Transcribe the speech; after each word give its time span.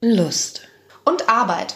Lust 0.00 0.60
und 1.04 1.28
Arbeit. 1.28 1.74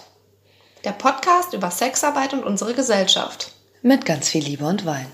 Der 0.84 0.92
Podcast 0.92 1.54
über 1.54 1.72
Sexarbeit 1.72 2.32
und 2.32 2.44
unsere 2.44 2.72
Gesellschaft. 2.72 3.50
Mit 3.82 4.06
ganz 4.06 4.28
viel 4.28 4.44
Liebe 4.44 4.64
und 4.64 4.86
Wein. 4.86 5.08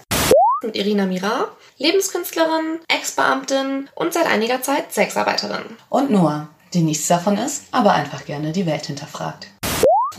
Mit 0.63 0.77
Irina 0.77 1.07
Mira, 1.07 1.49
Lebenskünstlerin, 1.79 2.81
Ex-Beamtin 2.87 3.89
und 3.95 4.13
seit 4.13 4.27
einiger 4.27 4.61
Zeit 4.61 4.93
Sexarbeiterin. 4.93 5.65
Und 5.89 6.11
Noah, 6.11 6.51
die 6.75 6.83
nichts 6.83 7.07
davon 7.07 7.39
ist, 7.39 7.63
aber 7.71 7.95
einfach 7.95 8.27
gerne 8.27 8.53
die 8.53 8.67
Welt 8.67 8.85
hinterfragt. 8.85 9.47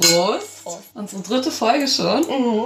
Prost! 0.02 0.64
Prost. 0.64 0.80
Unsere 0.96 1.22
dritte 1.22 1.52
Folge 1.52 1.88
schon. 1.88 2.22
Mhm. 2.22 2.66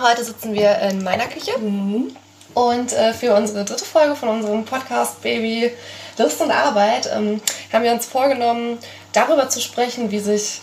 Heute 0.00 0.24
sitzen 0.24 0.54
wir 0.54 0.78
in 0.78 1.04
meiner 1.04 1.26
Küche. 1.26 1.58
Mhm. 1.58 2.16
Und 2.54 2.92
äh, 2.92 3.14
für 3.14 3.34
unsere 3.34 3.64
dritte 3.64 3.84
Folge 3.84 4.14
von 4.14 4.28
unserem 4.28 4.64
Podcast 4.64 5.22
Baby 5.22 5.72
Lust 6.18 6.40
und 6.40 6.50
Arbeit 6.50 7.10
ähm, 7.14 7.40
haben 7.72 7.84
wir 7.84 7.92
uns 7.92 8.06
vorgenommen, 8.06 8.78
darüber 9.12 9.48
zu 9.48 9.60
sprechen, 9.60 10.10
wie 10.10 10.18
sich 10.18 10.60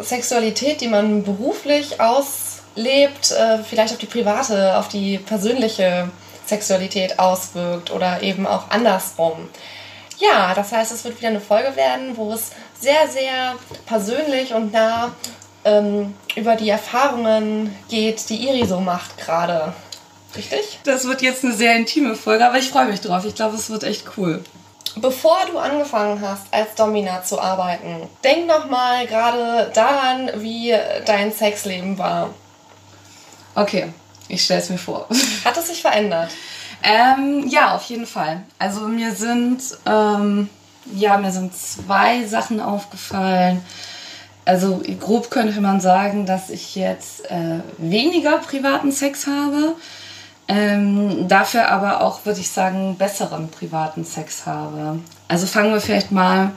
Sexualität, 0.00 0.80
die 0.80 0.88
man 0.88 1.22
beruflich 1.22 2.00
auslebt, 2.00 3.32
äh, 3.32 3.58
vielleicht 3.64 3.94
auf 3.94 3.98
die 3.98 4.06
private, 4.06 4.76
auf 4.76 4.88
die 4.88 5.18
persönliche 5.18 6.10
Sexualität 6.46 7.18
auswirkt 7.18 7.90
oder 7.90 8.22
eben 8.22 8.46
auch 8.46 8.70
andersrum. 8.70 9.48
Ja, 10.18 10.54
das 10.54 10.72
heißt, 10.72 10.92
es 10.92 11.04
wird 11.04 11.18
wieder 11.18 11.28
eine 11.28 11.40
Folge 11.40 11.76
werden, 11.76 12.16
wo 12.16 12.32
es 12.32 12.50
sehr, 12.78 13.08
sehr 13.08 13.54
persönlich 13.84 14.54
und 14.54 14.72
nah 14.72 15.12
ähm, 15.64 16.14
über 16.36 16.56
die 16.56 16.70
Erfahrungen 16.70 17.74
geht, 17.88 18.28
die 18.30 18.46
Iri 18.46 18.66
so 18.66 18.80
macht 18.80 19.18
gerade. 19.18 19.74
Richtig? 20.36 20.80
Das 20.84 21.06
wird 21.06 21.22
jetzt 21.22 21.44
eine 21.44 21.54
sehr 21.54 21.76
intime 21.76 22.14
Folge, 22.14 22.46
aber 22.46 22.58
ich 22.58 22.68
freue 22.68 22.86
mich 22.86 23.00
drauf. 23.00 23.24
Ich 23.24 23.34
glaube, 23.34 23.56
es 23.56 23.70
wird 23.70 23.84
echt 23.84 24.04
cool. 24.16 24.42
Bevor 24.96 25.38
du 25.50 25.58
angefangen 25.58 26.20
hast, 26.22 26.44
als 26.50 26.74
Domina 26.74 27.22
zu 27.22 27.38
arbeiten, 27.38 28.08
denk 28.24 28.46
noch 28.46 28.70
mal 28.70 29.06
gerade 29.06 29.70
daran, 29.74 30.30
wie 30.36 30.74
dein 31.04 31.32
Sexleben 31.32 31.98
war. 31.98 32.30
Okay, 33.54 33.92
ich 34.28 34.42
stelle 34.42 34.60
es 34.60 34.70
mir 34.70 34.78
vor. 34.78 35.06
Hat 35.44 35.56
es 35.56 35.68
sich 35.68 35.82
verändert? 35.82 36.30
Ähm, 36.82 37.46
ja, 37.48 37.74
auf 37.74 37.84
jeden 37.84 38.06
Fall. 38.06 38.42
Also 38.58 38.88
mir 38.88 39.12
sind, 39.14 39.62
ähm, 39.84 40.48
ja, 40.94 41.18
mir 41.18 41.30
sind 41.30 41.54
zwei 41.54 42.24
Sachen 42.24 42.60
aufgefallen. 42.60 43.62
Also 44.46 44.80
grob 45.00 45.30
könnte 45.30 45.60
man 45.60 45.80
sagen, 45.80 46.24
dass 46.24 46.50
ich 46.50 46.74
jetzt 46.76 47.30
äh, 47.30 47.60
weniger 47.78 48.38
privaten 48.38 48.92
Sex 48.92 49.26
habe. 49.26 49.74
Ähm, 50.48 51.26
dafür 51.28 51.70
aber 51.70 52.02
auch, 52.02 52.24
würde 52.24 52.40
ich 52.40 52.50
sagen, 52.50 52.96
besseren 52.96 53.48
privaten 53.50 54.04
Sex 54.04 54.46
habe. 54.46 55.00
Also 55.28 55.46
fangen 55.46 55.72
wir 55.72 55.80
vielleicht 55.80 56.12
mal 56.12 56.52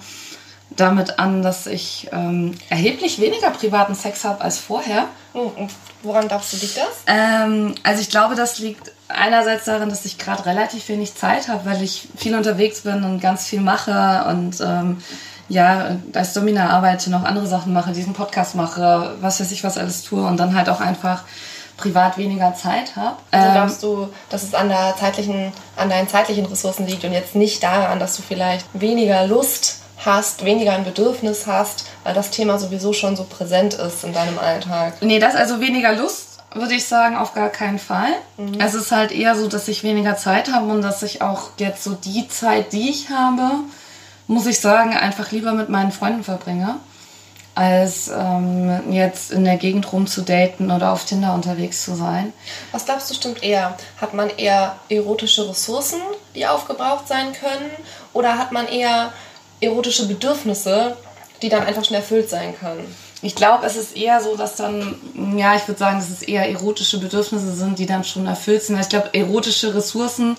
damit 0.70 1.18
an, 1.18 1.42
dass 1.42 1.66
ich 1.66 2.08
ähm, 2.12 2.56
erheblich 2.70 3.20
weniger 3.20 3.50
privaten 3.50 3.96
Sex 3.96 4.24
habe 4.24 4.42
als 4.42 4.60
vorher. 4.60 5.06
Oh, 5.34 5.52
und 5.56 5.72
woran 6.04 6.28
glaubst 6.28 6.54
du 6.54 6.58
dich 6.58 6.76
das? 6.76 7.04
Ähm, 7.08 7.74
also 7.84 8.02
ich 8.02 8.10
glaube, 8.10 8.36
das 8.36 8.60
liegt 8.60 8.92
einerseits 9.08 9.66
daran, 9.66 9.90
dass 9.90 10.06
ich 10.06 10.20
gerade 10.20 10.46
relativ 10.46 10.88
wenig 10.90 11.16
Zeit 11.16 11.48
habe, 11.48 11.66
weil 11.66 11.82
ich 11.82 12.08
viel 12.16 12.36
unterwegs 12.36 12.82
bin 12.82 13.04
und 13.04 13.20
ganz 13.20 13.48
viel 13.48 13.62
mache 13.62 14.26
und 14.30 14.62
ähm, 14.62 15.02
ja, 15.50 15.98
als 16.14 16.34
Domina 16.34 16.70
arbeite, 16.70 17.10
noch 17.10 17.24
andere 17.24 17.48
Sachen 17.48 17.74
mache, 17.74 17.92
diesen 17.92 18.14
Podcast 18.14 18.54
mache, 18.54 19.16
was 19.20 19.40
weiß 19.40 19.52
ich, 19.52 19.64
was 19.64 19.80
alles 19.80 20.04
tue 20.04 20.24
und 20.24 20.38
dann 20.38 20.56
halt 20.56 20.70
auch 20.70 20.80
einfach 20.80 21.24
privat 21.80 22.18
weniger 22.18 22.54
Zeit 22.54 22.96
habe. 22.96 23.18
Also 23.32 23.48
ähm, 23.48 23.54
glaubst 23.54 23.84
du, 23.84 24.10
dass 24.30 24.44
es 24.44 24.54
an, 24.54 24.70
der 24.70 24.96
zeitlichen, 25.00 25.52
an 25.76 25.90
deinen 25.90 26.08
zeitlichen 26.08 26.46
Ressourcen 26.46 26.86
liegt 26.86 27.04
und 27.04 27.14
jetzt 27.14 27.36
nicht 27.36 27.64
daran, 27.64 28.00
dass 28.00 28.16
du 28.16 28.22
vielleicht 28.22 28.66
weniger 28.74 29.26
Lust 29.26 29.82
hast, 30.06 30.46
weniger 30.46 30.74
ein 30.74 30.84
Bedürfnis 30.84 31.48
hast, 31.48 31.86
weil 32.04 32.14
das 32.14 32.32
Thema 32.32 32.58
sowieso 32.58 32.94
schon 32.94 33.16
so 33.16 33.24
präsent 33.24 33.74
ist 33.74 34.04
in 34.04 34.14
deinem 34.14 34.40
Alltag? 34.40 34.94
Nee, 35.02 35.20
das 35.20 35.36
also 35.36 35.60
weniger 35.60 35.94
Lust 35.94 36.30
würde 36.54 36.74
ich 36.74 36.86
sagen, 36.86 37.16
auf 37.16 37.34
gar 37.34 37.50
keinen 37.50 37.80
Fall. 37.80 38.12
Mhm. 38.38 38.60
Es 38.60 38.74
ist 38.74 38.92
halt 38.92 39.12
eher 39.12 39.36
so, 39.36 39.48
dass 39.48 39.68
ich 39.68 39.84
weniger 39.84 40.18
Zeit 40.18 40.52
habe 40.52 40.72
und 40.72 40.82
dass 40.82 41.04
ich 41.04 41.22
auch 41.22 41.52
jetzt 41.58 41.84
so 41.84 41.94
die 41.94 42.28
Zeit, 42.28 42.74
die 42.74 42.90
ich 42.90 43.10
habe, 43.10 43.52
muss 44.26 44.48
ich 44.48 44.60
sagen, 44.60 44.96
einfach 44.96 45.32
lieber 45.32 45.54
mit 45.54 45.70
meinen 45.70 45.92
Freunden 45.92 46.24
verbringe 46.24 46.80
als 47.60 48.08
ähm, 48.08 48.90
jetzt 48.90 49.32
in 49.32 49.44
der 49.44 49.58
Gegend 49.58 49.92
rumzudaten 49.92 50.72
oder 50.72 50.94
auf 50.94 51.04
Tinder 51.04 51.34
unterwegs 51.34 51.84
zu 51.84 51.94
sein. 51.94 52.32
Was 52.72 52.86
glaubst 52.86 53.10
du 53.10 53.14
stimmt 53.14 53.44
eher? 53.44 53.78
Hat 54.00 54.14
man 54.14 54.30
eher 54.30 54.78
erotische 54.88 55.50
Ressourcen, 55.50 56.00
die 56.36 56.48
aufgebraucht 56.48 57.10
sein 57.10 57.34
können? 57.34 57.70
Oder 58.14 58.38
hat 58.38 58.54
man 58.54 58.66
eher 58.70 59.12
erotische 59.60 60.08
Bedürfnisse, 60.08 60.96
die 61.42 61.50
dann 61.50 61.66
einfach 61.66 61.84
schon 61.84 61.98
erfüllt 61.98 62.30
sein 62.30 62.58
können? 62.58 62.96
Ich 63.22 63.36
glaube, 63.36 63.66
es 63.66 63.76
ist 63.76 63.98
eher 63.98 64.22
so, 64.22 64.38
dass 64.38 64.56
dann, 64.56 64.96
ja, 65.36 65.54
ich 65.58 65.68
würde 65.68 65.80
sagen, 65.80 66.00
dass 66.00 66.10
es 66.10 66.22
eher 66.22 66.50
erotische 66.50 66.98
Bedürfnisse 67.02 67.52
sind, 67.52 67.78
die 67.78 67.86
dann 67.86 68.06
schon 68.06 68.26
erfüllt 68.26 68.64
sind. 68.64 68.80
Ich 68.80 68.88
glaube, 68.88 69.14
erotische 69.14 69.76
Ressourcen 69.76 70.38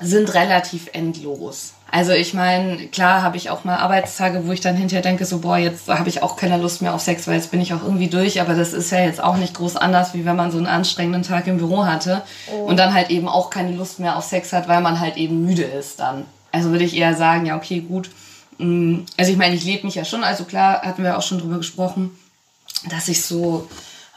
sind 0.00 0.34
relativ 0.34 0.88
endlos. 0.94 1.74
Also 1.94 2.12
ich 2.12 2.32
meine, 2.32 2.88
klar 2.88 3.20
habe 3.20 3.36
ich 3.36 3.50
auch 3.50 3.64
mal 3.64 3.76
Arbeitstage, 3.76 4.46
wo 4.46 4.52
ich 4.52 4.62
dann 4.62 4.76
hinterher 4.76 5.02
denke, 5.02 5.26
so 5.26 5.40
boah, 5.40 5.58
jetzt 5.58 5.88
habe 5.88 6.08
ich 6.08 6.22
auch 6.22 6.36
keine 6.36 6.56
Lust 6.56 6.80
mehr 6.80 6.94
auf 6.94 7.02
Sex, 7.02 7.26
weil 7.26 7.34
jetzt 7.34 7.50
bin 7.50 7.60
ich 7.60 7.74
auch 7.74 7.82
irgendwie 7.82 8.08
durch. 8.08 8.40
Aber 8.40 8.54
das 8.54 8.72
ist 8.72 8.90
ja 8.90 9.00
jetzt 9.00 9.22
auch 9.22 9.36
nicht 9.36 9.52
groß 9.52 9.76
anders, 9.76 10.14
wie 10.14 10.24
wenn 10.24 10.34
man 10.34 10.50
so 10.50 10.56
einen 10.56 10.66
anstrengenden 10.66 11.22
Tag 11.22 11.46
im 11.48 11.58
Büro 11.58 11.84
hatte 11.84 12.22
oh. 12.50 12.64
und 12.64 12.78
dann 12.78 12.94
halt 12.94 13.10
eben 13.10 13.28
auch 13.28 13.50
keine 13.50 13.72
Lust 13.72 14.00
mehr 14.00 14.16
auf 14.16 14.24
Sex 14.24 14.54
hat, 14.54 14.68
weil 14.68 14.80
man 14.80 15.00
halt 15.00 15.18
eben 15.18 15.44
müde 15.44 15.64
ist 15.64 16.00
dann. 16.00 16.24
Also 16.50 16.70
würde 16.70 16.84
ich 16.84 16.96
eher 16.96 17.14
sagen, 17.14 17.44
ja 17.44 17.56
okay, 17.56 17.80
gut. 17.80 18.08
Mm, 18.56 19.00
also 19.18 19.30
ich 19.30 19.36
meine, 19.36 19.54
ich 19.54 19.64
lebe 19.64 19.84
mich 19.84 19.94
ja 19.94 20.06
schon, 20.06 20.24
also 20.24 20.44
klar 20.44 20.80
hatten 20.80 21.04
wir 21.04 21.18
auch 21.18 21.22
schon 21.22 21.40
drüber 21.40 21.58
gesprochen, 21.58 22.18
dass 22.88 23.08
ich 23.08 23.22
so 23.22 23.68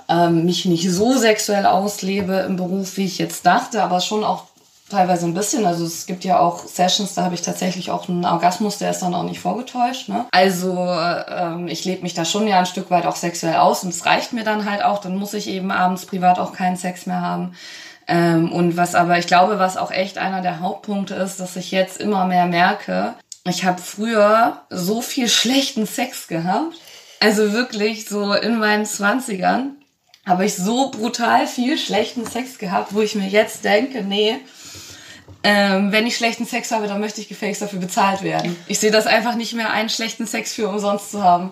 ähm, 0.08 0.46
mich 0.46 0.64
nicht 0.64 0.90
so 0.90 1.18
sexuell 1.18 1.66
auslebe 1.66 2.46
im 2.48 2.56
Beruf, 2.56 2.96
wie 2.96 3.06
ich 3.06 3.18
jetzt 3.18 3.46
dachte, 3.46 3.84
aber 3.84 4.00
schon 4.00 4.24
auch 4.24 4.46
teilweise 4.90 5.26
ein 5.26 5.34
bisschen. 5.34 5.66
Also 5.66 5.86
es 5.86 6.06
gibt 6.06 6.24
ja 6.24 6.40
auch 6.40 6.66
Sessions, 6.66 7.16
da 7.16 7.24
habe 7.24 7.36
ich 7.36 7.42
tatsächlich 7.42 7.92
auch 7.92 8.08
einen 8.08 8.26
Orgasmus, 8.26 8.78
der 8.78 8.92
ist 8.92 9.00
dann 9.00 9.16
auch 9.16 9.24
nicht 9.24 9.40
vorgetäuscht. 9.40 10.10
Ne? 10.10 10.26
Also 10.32 10.78
ähm, 10.78 11.68
ich 11.68 11.86
lebe 11.86 12.04
mich 12.04 12.14
da 12.14 12.26
schon 12.26 12.48
ja 12.48 12.60
ein 12.60 12.66
Stück 12.66 12.92
weit 12.92 13.06
auch 13.06 13.16
sexuell 13.16 13.56
aus 13.56 13.84
und 13.84 13.90
es 13.90 14.06
reicht 14.06 14.34
mir 14.34 14.44
dann 14.44 14.70
halt 14.70 14.84
auch. 14.84 15.00
Dann 15.00 15.18
muss 15.18 15.34
ich 15.34 15.48
eben 15.48 15.72
abends 15.72 16.06
privat 16.06 16.40
auch 16.40 16.54
keinen 16.54 16.78
Sex 16.78 17.06
mehr 17.06 17.22
haben. 17.22 17.56
Ähm, 18.08 18.52
und 18.52 18.78
was 18.78 18.94
aber, 18.94 19.18
ich 19.18 19.28
glaube, 19.28 19.58
was 19.58 19.78
auch 19.78 19.92
echt 19.92 20.18
einer 20.18 20.42
der 20.42 20.60
Hauptpunkte 20.60 21.16
ist, 21.16 21.40
dass 21.40 21.56
ich 21.56 21.72
jetzt 21.72 22.00
immer 22.00 22.26
mehr 22.26 22.46
merke, 22.46 23.16
ich 23.48 23.66
habe 23.66 23.82
früher 23.82 24.62
so 24.70 25.02
viel 25.02 25.28
schlechten 25.28 25.86
Sex 25.86 26.28
gehabt. 26.28 26.76
Also 27.20 27.54
wirklich 27.54 28.08
so 28.08 28.34
in 28.34 28.60
meinen 28.60 28.86
Zwanzigern 28.86 29.78
habe 30.26 30.46
ich 30.46 30.56
so 30.56 30.90
brutal 30.90 31.48
viel 31.48 31.78
schlechten 31.78 32.26
Sex 32.26 32.58
gehabt, 32.58 32.94
wo 32.94 33.02
ich 33.02 33.16
mir 33.16 33.28
jetzt 33.28 33.64
denke, 33.64 34.04
nee, 34.04 34.40
ähm, 35.48 35.92
wenn 35.92 36.08
ich 36.08 36.18
schlechten 36.18 36.48
Sex 36.48 36.72
habe, 36.72 36.88
dann 36.88 37.00
möchte 37.00 37.22
ich 37.22 37.30
gefälligst 37.30 37.62
dafür 37.62 37.80
bezahlt 37.80 38.24
werden. 38.24 38.56
Ich 38.66 38.80
sehe 38.80 38.90
das 38.90 39.06
einfach 39.06 39.36
nicht 39.36 39.54
mehr 39.54 39.70
einen 39.70 39.90
schlechten 39.90 40.26
Sex 40.26 40.54
für 40.54 40.68
umsonst 40.68 41.12
zu 41.12 41.24
haben. 41.24 41.52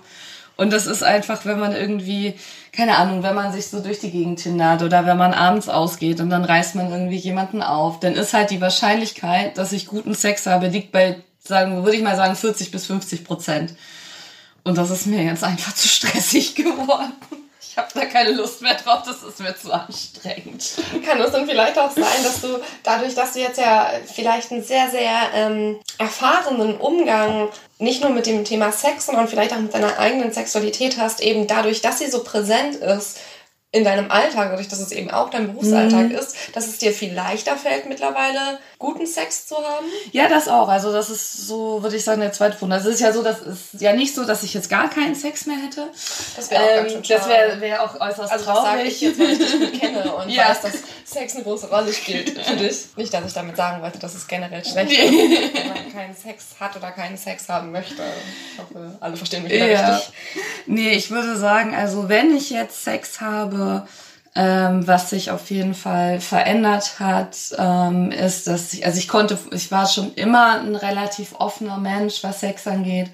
Und 0.56 0.74
das 0.74 0.88
ist 0.88 1.04
einfach, 1.04 1.46
wenn 1.46 1.60
man 1.60 1.76
irgendwie, 1.76 2.34
keine 2.72 2.98
Ahnung, 2.98 3.22
wenn 3.22 3.36
man 3.36 3.54
sich 3.54 3.68
so 3.68 3.82
durch 3.82 4.00
die 4.00 4.10
Gegend 4.10 4.40
hindert 4.40 4.82
oder 4.82 5.06
wenn 5.06 5.18
man 5.18 5.36
abends 5.36 5.70
ausgeht 5.70 6.22
und 6.22 6.32
dann 6.32 6.44
reißt 6.44 6.74
man 6.74 6.92
irgendwie 6.92 7.18
jemanden 7.18 7.62
auf, 7.62 8.00
dann 8.00 8.14
ist 8.14 8.34
halt 8.34 8.50
die 8.50 8.62
Wahrscheinlichkeit, 8.62 9.60
dass 9.60 9.72
ich 9.72 9.86
guten 9.86 10.16
Sex 10.16 10.48
habe, 10.48 10.70
liegt 10.70 10.92
bei, 10.92 11.18
sagen, 11.40 11.84
würde 11.84 11.96
ich 11.96 12.04
mal 12.04 12.16
sagen, 12.16 12.36
40 12.36 12.72
bis 12.72 12.88
50 12.88 13.24
Prozent. 13.24 13.76
Und 14.64 14.80
das 14.80 14.90
ist 14.90 15.06
mir 15.06 15.22
jetzt 15.22 15.44
einfach 15.44 15.74
zu 15.76 15.88
stressig 15.88 16.56
geworden. 16.56 17.14
Ich 17.74 17.78
habe 17.78 17.90
da 17.96 18.06
keine 18.06 18.34
Lust 18.34 18.62
mehr 18.62 18.76
drauf, 18.76 19.02
das 19.04 19.24
ist 19.24 19.40
mir 19.40 19.56
zu 19.56 19.74
anstrengend. 19.74 20.76
Kann 21.04 21.20
es 21.20 21.32
dann 21.32 21.48
vielleicht 21.48 21.80
auch 21.80 21.90
sein, 21.90 22.24
dass 22.24 22.40
du 22.40 22.60
dadurch, 22.84 23.16
dass 23.16 23.34
du 23.34 23.40
jetzt 23.40 23.58
ja 23.58 23.90
vielleicht 24.06 24.52
einen 24.52 24.64
sehr, 24.64 24.92
sehr 24.92 25.10
ähm, 25.34 25.80
erfahrenen 25.98 26.78
Umgang 26.78 27.50
nicht 27.80 28.04
nur 28.04 28.12
mit 28.12 28.28
dem 28.28 28.46
Thema 28.46 28.72
Sex, 28.72 29.08
sondern 29.08 29.28
vielleicht 29.28 29.54
auch 29.54 29.60
mit 29.60 29.74
deiner 29.74 29.98
eigenen 29.98 30.32
Sexualität 30.32 31.00
hast, 31.00 31.20
eben 31.20 31.48
dadurch, 31.48 31.82
dass 31.82 31.98
sie 31.98 32.12
so 32.12 32.24
präsent 32.24 32.76
ist, 32.76 33.18
in 33.72 33.84
deinem 33.84 34.12
Alltag, 34.12 34.52
dadurch, 34.52 34.68
dass 34.68 34.80
es 34.80 34.92
eben 34.92 35.10
auch 35.10 35.32
dein 35.32 35.48
Berufsalltag 35.48 36.10
mhm. 36.10 36.16
ist, 36.16 36.36
dass 36.54 36.68
es 36.68 36.78
dir 36.78 36.94
viel 36.94 37.12
leichter 37.12 37.58
fällt, 37.58 37.88
mittlerweile 37.88 38.60
guten 38.84 39.08
Sex 39.08 39.48
zu 39.48 39.56
haben? 39.56 39.86
Ja, 40.12 40.28
das 40.28 40.48
auch. 40.48 40.68
Also 40.68 40.92
das 40.92 41.10
ist 41.10 41.48
so, 41.48 41.82
würde 41.82 41.96
ich 41.96 42.04
sagen, 42.04 42.20
der 42.20 42.34
zweite 42.34 42.58
Punkt. 42.58 42.74
Also 42.74 42.90
es 42.90 42.96
ist 42.96 43.02
ja 43.02 43.14
so, 43.14 43.24
das 43.24 43.40
ist 43.42 43.82
ja 43.82 43.94
nicht 43.94 44.14
so, 44.14 44.26
dass 44.26 44.44
ich 44.44 44.54
jetzt 44.54 44.70
gar 44.70 44.90
keinen 44.90 45.16
Sex 45.16 45.46
mehr 45.46 45.58
hätte. 45.58 45.88
Das 46.36 46.52
wäre 46.52 46.64
auch 46.64 46.86
ähm, 46.86 47.02
Das 47.08 47.28
wäre 47.30 47.62
wär 47.62 47.84
auch 47.84 48.00
äußerst 48.00 48.32
also, 48.32 48.46
traurig. 48.46 48.66
Also 48.66 48.86
ich 48.86 49.02
jetzt, 49.02 49.20
weil 49.20 49.32
ich 49.32 49.38
dich 49.40 49.60
gut 49.60 49.80
kenne 49.80 50.16
und 50.16 50.30
ja. 50.30 50.50
weiß, 50.50 50.62
dass 50.62 50.74
Sex 51.06 51.36
eine 51.36 51.44
große 51.44 51.70
Rolle 51.70 51.94
spielt 51.94 52.38
für 52.38 52.56
dich. 52.56 52.88
Nicht, 52.98 53.14
dass 53.14 53.26
ich 53.26 53.34
damit 53.34 53.56
sagen 53.56 53.82
wollte, 53.82 54.00
dass 54.00 54.16
es 54.16 54.28
generell 54.28 54.64
schlecht 54.66 54.92
ist, 54.92 55.54
wenn 55.54 55.68
man 55.68 55.94
keinen 55.94 56.16
Sex 56.16 56.48
hat 56.60 56.76
oder 56.76 56.92
keinen 56.92 57.18
Sex 57.18 57.48
haben 57.48 57.72
möchte. 57.72 58.04
Ich 58.54 58.60
hoffe, 58.60 58.98
alle 59.00 59.16
verstehen 59.16 59.44
mich 59.44 59.54
ja. 59.54 59.96
richtig. 59.96 60.14
Nee, 60.66 60.92
ich 60.92 61.10
würde 61.10 61.38
sagen, 61.38 61.74
also 61.74 62.10
wenn 62.10 62.36
ich 62.36 62.50
jetzt 62.50 62.84
Sex 62.84 63.22
habe, 63.22 63.88
ähm, 64.36 64.88
was 64.88 65.12
sich 65.12 65.30
auf 65.32 65.52
jeden 65.52 65.76
Fall 65.76 66.20
verändert 66.20 67.00
hat, 67.00 67.38
ähm, 67.58 68.12
ist, 68.12 68.48
dass 68.48 68.74
ich, 68.74 68.86
also 68.86 68.98
ich 68.98 69.08
konnte, 69.08 69.38
ich 69.52 69.72
war 69.72 69.88
schon 69.88 70.14
immer 70.16 70.60
ein 70.60 70.76
relativ 70.76 71.36
offener 71.38 71.78
Mensch, 71.78 72.24
was 72.24 72.40
Sex 72.40 72.66
angeht. 72.68 73.10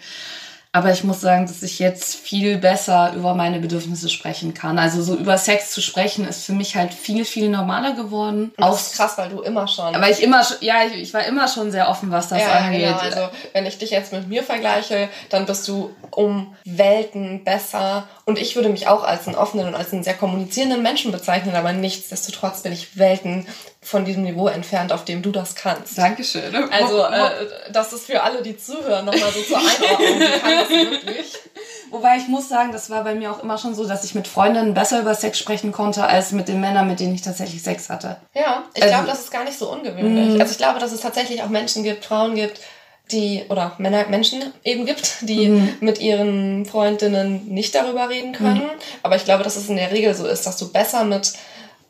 Aber 0.71 0.91
ich 0.91 1.03
muss 1.03 1.19
sagen, 1.19 1.47
dass 1.47 1.63
ich 1.63 1.79
jetzt 1.79 2.13
viel 2.13 2.59
besser 2.59 3.13
über 3.15 3.33
meine 3.33 3.59
Bedürfnisse 3.59 4.07
sprechen 4.07 4.53
kann. 4.53 4.77
Also 4.77 5.01
so 5.01 5.15
über 5.15 5.35
Sex 5.39 5.71
zu 5.71 5.81
sprechen 5.81 6.27
ist 6.27 6.45
für 6.45 6.53
mich 6.53 6.75
halt 6.75 6.93
viel, 6.93 7.25
viel 7.25 7.49
normaler 7.49 7.93
geworden. 7.93 8.51
Und 8.55 8.63
das 8.63 8.91
ist 8.91 8.95
krass, 8.95 9.17
weil 9.17 9.29
du 9.29 9.41
immer 9.41 9.67
schon. 9.67 9.95
Aber 9.95 10.07
ich 10.11 10.21
immer 10.21 10.43
schon, 10.43 10.57
ja, 10.61 10.83
ich, 10.85 11.01
ich 11.01 11.13
war 11.15 11.25
immer 11.25 11.47
schon 11.47 11.71
sehr 11.71 11.89
offen, 11.89 12.11
was 12.11 12.27
das 12.27 12.41
ja, 12.41 12.51
angeht. 12.51 12.81
Genau. 12.81 12.99
Also 12.99 13.29
wenn 13.53 13.65
ich 13.65 13.79
dich 13.79 13.89
jetzt 13.89 14.13
mit 14.13 14.27
mir 14.27 14.43
vergleiche, 14.43 15.09
dann 15.31 15.47
bist 15.47 15.67
du 15.67 15.95
um 16.11 16.55
Welten 16.65 17.43
besser. 17.43 18.07
Und 18.29 18.37
ich 18.37 18.55
würde 18.55 18.69
mich 18.69 18.87
auch 18.87 19.03
als 19.03 19.25
einen 19.25 19.35
offenen 19.35 19.65
und 19.65 19.73
als 19.73 19.91
einen 19.91 20.03
sehr 20.03 20.13
kommunizierenden 20.13 20.83
Menschen 20.83 21.11
bezeichnen, 21.11 21.55
aber 21.55 21.73
nichtsdestotrotz 21.73 22.61
bin 22.61 22.71
ich 22.71 22.95
Welten 22.95 23.47
von 23.81 24.05
diesem 24.05 24.21
Niveau 24.21 24.47
entfernt, 24.47 24.93
auf 24.93 25.03
dem 25.03 25.23
du 25.23 25.31
das 25.31 25.55
kannst. 25.55 25.97
Dankeschön. 25.97 26.55
Also, 26.71 27.05
äh, 27.05 27.31
das 27.71 27.91
ist 27.91 28.05
für 28.05 28.21
alle, 28.21 28.43
die 28.43 28.55
zuhören, 28.55 29.05
nochmal 29.05 29.31
so 29.31 29.41
zur 29.41 29.57
Einordnung. 29.57 29.97
Wie 30.19 30.39
kann 30.39 30.57
das 30.59 30.69
wirklich? 30.69 31.33
Wobei 31.89 32.17
ich 32.17 32.27
muss 32.27 32.47
sagen, 32.47 32.71
das 32.71 32.91
war 32.91 33.03
bei 33.03 33.15
mir 33.15 33.31
auch 33.31 33.41
immer 33.41 33.57
schon 33.57 33.73
so, 33.73 33.87
dass 33.87 34.03
ich 34.03 34.13
mit 34.13 34.27
Freundinnen 34.27 34.75
besser 34.75 34.99
über 34.99 35.15
Sex 35.15 35.39
sprechen 35.39 35.71
konnte, 35.71 36.03
als 36.03 36.31
mit 36.31 36.47
den 36.47 36.61
Männern, 36.61 36.87
mit 36.87 36.99
denen 36.99 37.15
ich 37.15 37.23
tatsächlich 37.23 37.63
Sex 37.63 37.89
hatte. 37.89 38.17
Ja, 38.35 38.65
ich 38.75 38.83
also, 38.83 38.93
glaube, 38.93 39.07
das 39.07 39.21
ist 39.21 39.31
gar 39.31 39.43
nicht 39.43 39.57
so 39.57 39.71
ungewöhnlich. 39.71 40.37
Mm. 40.37 40.41
Also 40.41 40.51
ich 40.51 40.59
glaube, 40.59 40.77
dass 40.77 40.91
es 40.91 41.01
tatsächlich 41.01 41.41
auch 41.41 41.49
Menschen 41.49 41.81
gibt, 41.81 42.05
Frauen 42.05 42.35
gibt, 42.35 42.59
die, 43.11 43.43
oder 43.49 43.73
Männer, 43.77 44.07
Menschen 44.07 44.41
eben 44.63 44.85
gibt, 44.85 45.17
die 45.21 45.49
mhm. 45.49 45.73
mit 45.79 45.99
ihren 45.99 46.65
Freundinnen 46.65 47.47
nicht 47.47 47.73
darüber 47.75 48.09
reden 48.09 48.33
können. 48.33 48.63
Mhm. 48.63 48.79
Aber 49.03 49.15
ich 49.15 49.25
glaube, 49.25 49.43
dass 49.43 49.55
es 49.55 49.69
in 49.69 49.75
der 49.75 49.91
Regel 49.91 50.13
so 50.13 50.25
ist, 50.25 50.45
dass 50.45 50.57
du 50.57 50.71
besser 50.71 51.03
mit 51.03 51.33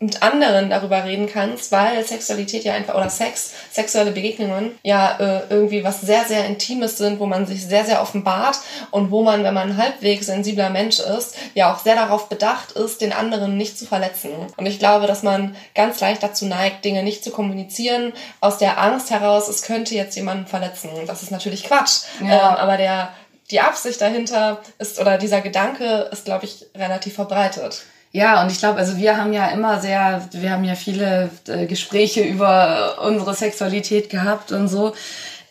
mit 0.01 0.23
anderen 0.23 0.69
darüber 0.69 1.03
reden 1.03 1.27
kannst, 1.27 1.73
weil 1.73 2.05
Sexualität 2.05 2.63
ja 2.63 2.73
einfach 2.73 2.95
oder 2.95 3.09
Sex, 3.09 3.53
sexuelle 3.69 4.11
Begegnungen 4.11 4.77
ja 4.81 5.17
äh, 5.19 5.41
irgendwie 5.49 5.83
was 5.83 5.99
sehr, 5.99 6.23
sehr 6.23 6.45
Intimes 6.45 6.97
sind, 6.97 7.19
wo 7.19 7.25
man 7.25 7.45
sich 7.45 7.65
sehr, 7.65 7.83
sehr 7.83 8.01
offenbart 8.01 8.59
und 8.91 9.11
wo 9.11 9.23
man, 9.23 9.43
wenn 9.43 9.53
man 9.53 9.71
ein 9.71 9.77
halbwegs 9.77 10.27
sensibler 10.27 10.69
Mensch 10.69 10.99
ist, 10.99 11.35
ja 11.53 11.73
auch 11.73 11.79
sehr 11.79 11.95
darauf 11.95 12.29
bedacht 12.29 12.71
ist, 12.71 13.01
den 13.01 13.11
anderen 13.11 13.57
nicht 13.57 13.77
zu 13.77 13.85
verletzen. 13.85 14.31
Und 14.55 14.65
ich 14.65 14.79
glaube, 14.79 15.05
dass 15.05 15.21
man 15.21 15.55
ganz 15.75 15.99
leicht 15.99 16.23
dazu 16.23 16.45
neigt, 16.45 16.85
Dinge 16.85 17.03
nicht 17.03 17.21
zu 17.21 17.31
kommunizieren, 17.31 18.13
aus 18.39 18.57
der 18.57 18.81
Angst 18.81 19.09
heraus, 19.09 19.49
es 19.49 19.63
könnte 19.63 19.95
jetzt 19.95 20.15
jemanden 20.15 20.47
verletzen. 20.47 20.89
Das 21.07 21.23
ist 21.23 21.31
natürlich 21.31 21.65
Quatsch. 21.65 22.03
Ja. 22.21 22.51
Ähm, 22.51 22.55
aber 22.55 22.77
der, 22.77 23.09
die 23.51 23.59
Absicht 23.59 23.99
dahinter 23.99 24.61
ist, 24.77 24.97
oder 24.99 25.17
dieser 25.17 25.41
Gedanke 25.41 26.09
ist, 26.13 26.23
glaube 26.23 26.45
ich, 26.45 26.67
relativ 26.73 27.15
verbreitet. 27.15 27.83
Ja, 28.11 28.41
und 28.41 28.51
ich 28.51 28.57
glaube, 28.57 28.79
also 28.79 28.97
wir 28.97 29.17
haben 29.17 29.33
ja 29.33 29.47
immer 29.49 29.79
sehr, 29.79 30.27
wir 30.31 30.51
haben 30.51 30.63
ja 30.63 30.75
viele 30.75 31.29
äh, 31.47 31.67
Gespräche 31.67 32.21
über 32.21 32.97
unsere 33.05 33.35
Sexualität 33.35 34.09
gehabt 34.09 34.51
und 34.51 34.67
so. 34.67 34.93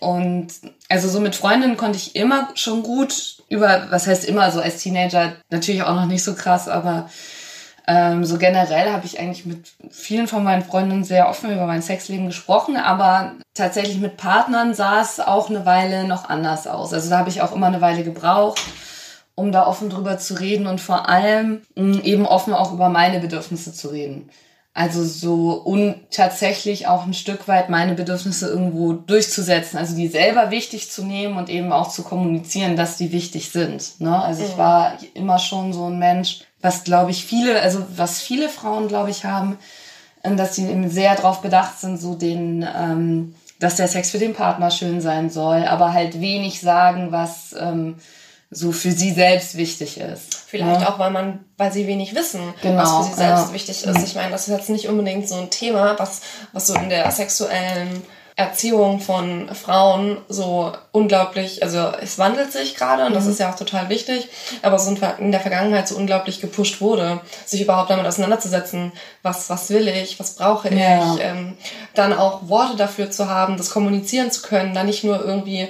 Und 0.00 0.48
also 0.88 1.08
so 1.08 1.20
mit 1.20 1.36
Freundinnen 1.36 1.76
konnte 1.76 1.98
ich 1.98 2.16
immer 2.16 2.48
schon 2.54 2.82
gut 2.82 3.36
über, 3.48 3.86
was 3.90 4.06
heißt 4.06 4.24
immer, 4.24 4.50
so 4.50 4.60
als 4.60 4.78
Teenager 4.78 5.34
natürlich 5.50 5.82
auch 5.82 5.94
noch 5.94 6.06
nicht 6.06 6.22
so 6.22 6.34
krass, 6.34 6.68
aber 6.68 7.08
ähm, 7.86 8.24
so 8.24 8.38
generell 8.38 8.92
habe 8.92 9.06
ich 9.06 9.18
eigentlich 9.18 9.46
mit 9.46 9.72
vielen 9.90 10.28
von 10.28 10.44
meinen 10.44 10.64
Freundinnen 10.64 11.04
sehr 11.04 11.28
offen 11.28 11.52
über 11.52 11.66
mein 11.66 11.82
Sexleben 11.82 12.26
gesprochen, 12.26 12.76
aber 12.76 13.32
tatsächlich 13.54 13.98
mit 13.98 14.16
Partnern 14.16 14.74
sah 14.74 15.00
es 15.00 15.20
auch 15.20 15.48
eine 15.48 15.64
Weile 15.64 16.04
noch 16.04 16.28
anders 16.28 16.66
aus. 16.66 16.92
Also 16.92 17.08
da 17.08 17.18
habe 17.18 17.30
ich 17.30 17.40
auch 17.40 17.52
immer 17.52 17.68
eine 17.68 17.80
Weile 17.80 18.04
gebraucht 18.04 18.60
um 19.38 19.52
da 19.52 19.66
offen 19.66 19.88
drüber 19.88 20.18
zu 20.18 20.34
reden 20.34 20.66
und 20.66 20.80
vor 20.80 21.08
allem 21.08 21.62
mm, 21.76 22.00
eben 22.02 22.26
offen 22.26 22.52
auch 22.52 22.72
über 22.72 22.88
meine 22.88 23.20
Bedürfnisse 23.20 23.72
zu 23.72 23.88
reden. 23.88 24.30
Also 24.74 25.02
so 25.04 25.52
und 25.52 25.96
tatsächlich 26.10 26.86
auch 26.86 27.04
ein 27.04 27.14
Stück 27.14 27.48
weit 27.48 27.68
meine 27.68 27.94
Bedürfnisse 27.94 28.48
irgendwo 28.48 28.92
durchzusetzen, 28.92 29.76
also 29.76 29.96
die 29.96 30.08
selber 30.08 30.50
wichtig 30.50 30.90
zu 30.90 31.04
nehmen 31.04 31.36
und 31.36 31.48
eben 31.48 31.72
auch 31.72 31.88
zu 31.88 32.02
kommunizieren, 32.02 32.76
dass 32.76 32.96
die 32.96 33.10
wichtig 33.10 33.50
sind. 33.50 34.00
Ne? 34.00 34.22
Also 34.22 34.44
ich 34.44 34.56
war 34.56 34.98
immer 35.14 35.38
schon 35.38 35.72
so 35.72 35.86
ein 35.86 35.98
Mensch, 35.98 36.42
was 36.60 36.84
glaube 36.84 37.10
ich 37.10 37.24
viele, 37.24 37.60
also 37.60 37.84
was 37.96 38.20
viele 38.20 38.48
Frauen 38.48 38.88
glaube 38.88 39.10
ich 39.10 39.24
haben, 39.24 39.58
ähm, 40.22 40.36
dass 40.36 40.54
sie 40.54 40.66
eben 40.66 40.88
sehr 40.90 41.16
darauf 41.16 41.42
bedacht 41.42 41.80
sind, 41.80 42.00
so 42.00 42.14
den, 42.14 42.64
ähm, 42.76 43.34
dass 43.58 43.76
der 43.76 43.88
Sex 43.88 44.10
für 44.10 44.18
den 44.18 44.34
Partner 44.34 44.70
schön 44.70 45.00
sein 45.00 45.30
soll, 45.30 45.64
aber 45.64 45.92
halt 45.92 46.20
wenig 46.20 46.60
sagen, 46.60 47.10
was 47.10 47.54
ähm, 47.58 47.96
so 48.50 48.72
für 48.72 48.92
sie 48.92 49.12
selbst 49.12 49.56
wichtig 49.56 49.98
ist. 50.00 50.34
Vielleicht 50.46 50.80
ja. 50.80 50.88
auch, 50.88 50.98
weil 50.98 51.10
man, 51.10 51.44
weil 51.58 51.72
sie 51.72 51.86
wenig 51.86 52.14
wissen, 52.14 52.40
genau, 52.62 52.82
was 52.82 52.96
für 52.96 53.12
sie 53.12 53.20
selbst 53.20 53.48
ja. 53.48 53.52
wichtig 53.52 53.84
ist. 53.84 54.04
Ich 54.04 54.14
meine, 54.14 54.30
das 54.30 54.48
ist 54.48 54.56
jetzt 54.56 54.70
nicht 54.70 54.88
unbedingt 54.88 55.28
so 55.28 55.34
ein 55.34 55.50
Thema, 55.50 55.98
was, 55.98 56.22
was 56.52 56.66
so 56.66 56.74
in 56.74 56.88
der 56.88 57.10
sexuellen 57.10 58.02
Erziehung 58.38 59.00
von 59.00 59.52
Frauen 59.52 60.18
so 60.28 60.72
unglaublich, 60.92 61.64
also 61.64 61.90
es 62.00 62.20
wandelt 62.20 62.52
sich 62.52 62.76
gerade 62.76 63.04
und 63.04 63.12
das 63.12 63.24
mhm. 63.24 63.32
ist 63.32 63.40
ja 63.40 63.50
auch 63.50 63.56
total 63.56 63.88
wichtig, 63.88 64.28
aber 64.62 64.78
so 64.78 64.94
in 65.18 65.32
der 65.32 65.40
Vergangenheit 65.40 65.88
so 65.88 65.96
unglaublich 65.96 66.40
gepusht 66.40 66.80
wurde, 66.80 67.20
sich 67.44 67.60
überhaupt 67.60 67.90
damit 67.90 68.06
auseinanderzusetzen, 68.06 68.92
was, 69.24 69.50
was 69.50 69.70
will 69.70 69.88
ich, 69.88 70.20
was 70.20 70.36
brauche 70.36 70.72
ja. 70.72 71.14
ich, 71.14 71.20
ähm, 71.20 71.58
dann 71.94 72.12
auch 72.12 72.48
Worte 72.48 72.76
dafür 72.76 73.10
zu 73.10 73.28
haben, 73.28 73.56
das 73.56 73.70
kommunizieren 73.70 74.30
zu 74.30 74.42
können, 74.42 74.72
dann 74.72 74.86
nicht 74.86 75.02
nur 75.02 75.20
irgendwie 75.20 75.66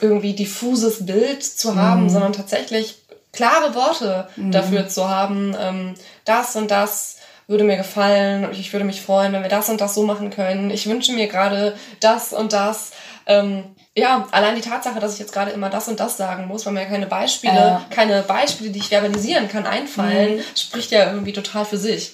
irgendwie 0.00 0.34
diffuses 0.34 1.06
Bild 1.06 1.42
zu 1.42 1.76
haben, 1.76 2.04
mhm. 2.04 2.10
sondern 2.10 2.32
tatsächlich 2.32 2.96
klare 3.32 3.74
Worte 3.74 4.28
mhm. 4.36 4.52
dafür 4.52 4.88
zu 4.88 5.08
haben, 5.08 5.54
ähm, 5.58 5.94
das 6.24 6.56
und 6.56 6.70
das 6.70 7.16
würde 7.46 7.64
mir 7.64 7.76
gefallen 7.76 8.44
und 8.44 8.58
ich 8.58 8.72
würde 8.72 8.84
mich 8.84 9.00
freuen, 9.00 9.32
wenn 9.32 9.42
wir 9.42 9.48
das 9.48 9.68
und 9.70 9.80
das 9.80 9.94
so 9.94 10.02
machen 10.02 10.30
können. 10.30 10.70
Ich 10.70 10.86
wünsche 10.86 11.12
mir 11.12 11.28
gerade 11.28 11.76
das 12.00 12.32
und 12.32 12.52
das. 12.52 12.90
Ähm, 13.26 13.64
ja, 13.96 14.28
allein 14.30 14.54
die 14.54 14.60
Tatsache, 14.60 15.00
dass 15.00 15.14
ich 15.14 15.18
jetzt 15.18 15.32
gerade 15.32 15.50
immer 15.50 15.70
das 15.70 15.88
und 15.88 15.98
das 15.98 16.16
sagen 16.16 16.46
muss, 16.46 16.66
weil 16.66 16.74
mir 16.74 16.86
keine 16.86 17.06
Beispiele, 17.06 17.80
äh. 17.90 17.94
keine 17.94 18.22
Beispiele, 18.22 18.70
die 18.70 18.78
ich 18.78 18.90
verbalisieren 18.90 19.48
kann, 19.48 19.66
einfallen, 19.66 20.36
mhm. 20.36 20.42
spricht 20.54 20.90
ja 20.90 21.10
irgendwie 21.10 21.32
total 21.32 21.64
für 21.64 21.78
sich. 21.78 22.12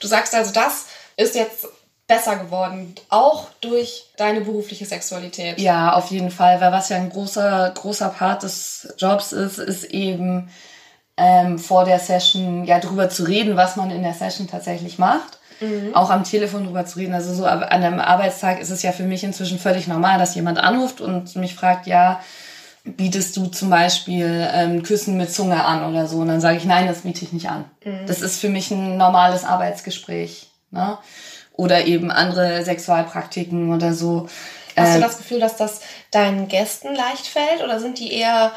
Du 0.00 0.08
sagst 0.08 0.34
also, 0.34 0.52
das 0.52 0.86
ist 1.16 1.34
jetzt 1.34 1.68
besser 2.12 2.36
geworden, 2.36 2.94
auch 3.08 3.48
durch 3.60 4.10
deine 4.16 4.42
berufliche 4.42 4.84
Sexualität. 4.84 5.58
Ja, 5.58 5.94
auf 5.94 6.10
jeden 6.10 6.30
Fall, 6.30 6.60
weil 6.60 6.70
was 6.70 6.90
ja 6.90 6.96
ein 6.96 7.08
großer, 7.08 7.72
großer 7.74 8.10
Part 8.10 8.42
des 8.42 8.94
Jobs 8.98 9.32
ist, 9.32 9.58
ist 9.58 9.84
eben 9.84 10.50
ähm, 11.16 11.58
vor 11.58 11.84
der 11.84 11.98
Session 11.98 12.64
ja 12.64 12.80
drüber 12.80 13.08
zu 13.08 13.24
reden, 13.24 13.56
was 13.56 13.76
man 13.76 13.90
in 13.90 14.02
der 14.02 14.12
Session 14.12 14.46
tatsächlich 14.46 14.98
macht. 14.98 15.38
Mhm. 15.60 15.94
Auch 15.94 16.10
am 16.10 16.24
Telefon 16.24 16.64
drüber 16.64 16.84
zu 16.84 16.98
reden. 16.98 17.14
Also 17.14 17.32
so 17.32 17.46
an 17.46 17.62
einem 17.62 17.98
Arbeitstag 17.98 18.60
ist 18.60 18.70
es 18.70 18.82
ja 18.82 18.92
für 18.92 19.04
mich 19.04 19.24
inzwischen 19.24 19.58
völlig 19.58 19.86
normal, 19.86 20.18
dass 20.18 20.34
jemand 20.34 20.58
anruft 20.58 21.00
und 21.00 21.34
mich 21.36 21.54
fragt, 21.54 21.86
ja, 21.86 22.20
bietest 22.84 23.36
du 23.38 23.46
zum 23.46 23.70
Beispiel 23.70 24.48
ähm, 24.52 24.82
Küssen 24.82 25.16
mit 25.16 25.32
Zunge 25.32 25.64
an 25.64 25.88
oder 25.88 26.06
so? 26.06 26.18
Und 26.18 26.28
dann 26.28 26.40
sage 26.42 26.58
ich, 26.58 26.64
nein, 26.66 26.88
das 26.88 27.02
biete 27.02 27.24
ich 27.24 27.32
nicht 27.32 27.48
an. 27.48 27.64
Mhm. 27.84 28.06
Das 28.06 28.20
ist 28.20 28.38
für 28.38 28.50
mich 28.50 28.70
ein 28.70 28.98
normales 28.98 29.44
Arbeitsgespräch. 29.44 30.50
Ne? 30.72 30.98
Oder 31.54 31.86
eben 31.86 32.10
andere 32.10 32.64
Sexualpraktiken 32.64 33.72
oder 33.72 33.92
so. 33.94 34.28
Hast 34.76 34.94
du 34.94 34.98
äh, 34.98 35.02
das 35.02 35.18
Gefühl, 35.18 35.40
dass 35.40 35.56
das 35.56 35.80
deinen 36.10 36.48
Gästen 36.48 36.94
leicht 36.94 37.26
fällt 37.26 37.62
oder 37.62 37.78
sind 37.80 37.98
die 37.98 38.12
eher, 38.12 38.52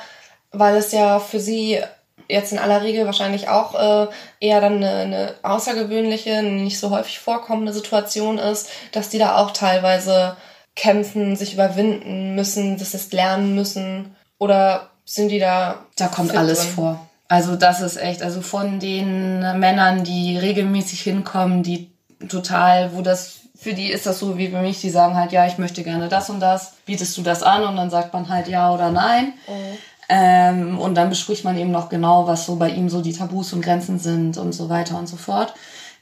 weil 0.52 0.76
es 0.78 0.92
ja 0.92 1.20
für 1.20 1.40
sie 1.40 1.80
jetzt 2.28 2.52
in 2.52 2.60
aller 2.60 2.82
Regel 2.82 3.06
wahrscheinlich 3.06 3.50
auch 3.50 3.76
äh, 3.76 4.08
eher 4.40 4.62
dann 4.62 4.84
eine, 4.84 4.92
eine 4.92 5.36
außergewöhnliche, 5.44 6.42
nicht 6.44 6.80
so 6.80 6.90
häufig 6.90 7.20
vorkommende 7.20 7.74
Situation 7.74 8.38
ist, 8.38 8.70
dass 8.92 9.10
die 9.10 9.20
da 9.20 9.38
auch 9.38 9.52
teilweise 9.52 10.38
kämpfen, 10.76 11.36
sich 11.36 11.54
überwinden 11.54 12.36
müssen, 12.36 12.78
das 12.78 12.94
ist 12.94 13.14
lernen 13.14 13.56
müssen 13.56 14.16
oder 14.38 14.90
sind 15.06 15.30
die 15.30 15.40
da? 15.40 15.86
Da 15.98 16.08
kommt 16.08 16.36
alles 16.36 16.62
drin? 16.62 16.70
vor. 16.70 17.10
Also 17.28 17.56
das 17.56 17.82
ist 17.82 17.98
echt, 17.98 18.22
also 18.22 18.42
von 18.42 18.80
den 18.80 19.40
Männern, 19.60 20.04
die 20.04 20.38
regelmäßig 20.38 21.02
hinkommen, 21.02 21.64
die 21.64 21.95
total, 22.30 22.94
wo 22.96 23.02
das 23.02 23.40
für 23.58 23.74
die 23.74 23.92
ist 23.92 24.06
das 24.06 24.20
so 24.20 24.38
wie 24.38 24.50
für 24.50 24.62
mich, 24.62 24.82
die 24.82 24.90
sagen 24.90 25.16
halt, 25.16 25.32
ja, 25.32 25.48
ich 25.48 25.58
möchte 25.58 25.84
gerne 25.84 26.10
das 26.10 26.30
und 26.30 26.40
das, 26.40 26.74
bietest 26.86 27.18
du 27.18 27.22
das 27.22 27.42
an 27.42 27.64
und 27.64 27.76
dann 27.76 27.90
sagt 27.90 28.14
man 28.14 28.30
halt 28.30 28.48
ja 28.48 28.74
oder 28.74 28.92
nein. 28.92 29.34
Mhm. 29.48 29.78
Ähm, 30.08 30.80
und 30.80 30.96
dann 30.96 31.10
bespricht 31.10 31.44
man 31.44 31.58
eben 31.58 31.72
noch 31.72 31.90
genau, 31.90 32.28
was 32.28 32.46
so 32.46 32.58
bei 32.58 32.70
ihm 32.70 32.90
so 32.90 33.02
die 33.02 33.14
Tabus 33.14 33.54
und 33.54 33.62
Grenzen 33.62 33.98
sind 33.98 34.38
und 34.38 34.54
so 34.54 34.70
weiter 34.70 34.98
und 35.00 35.08
so 35.08 35.16
fort. 35.16 35.56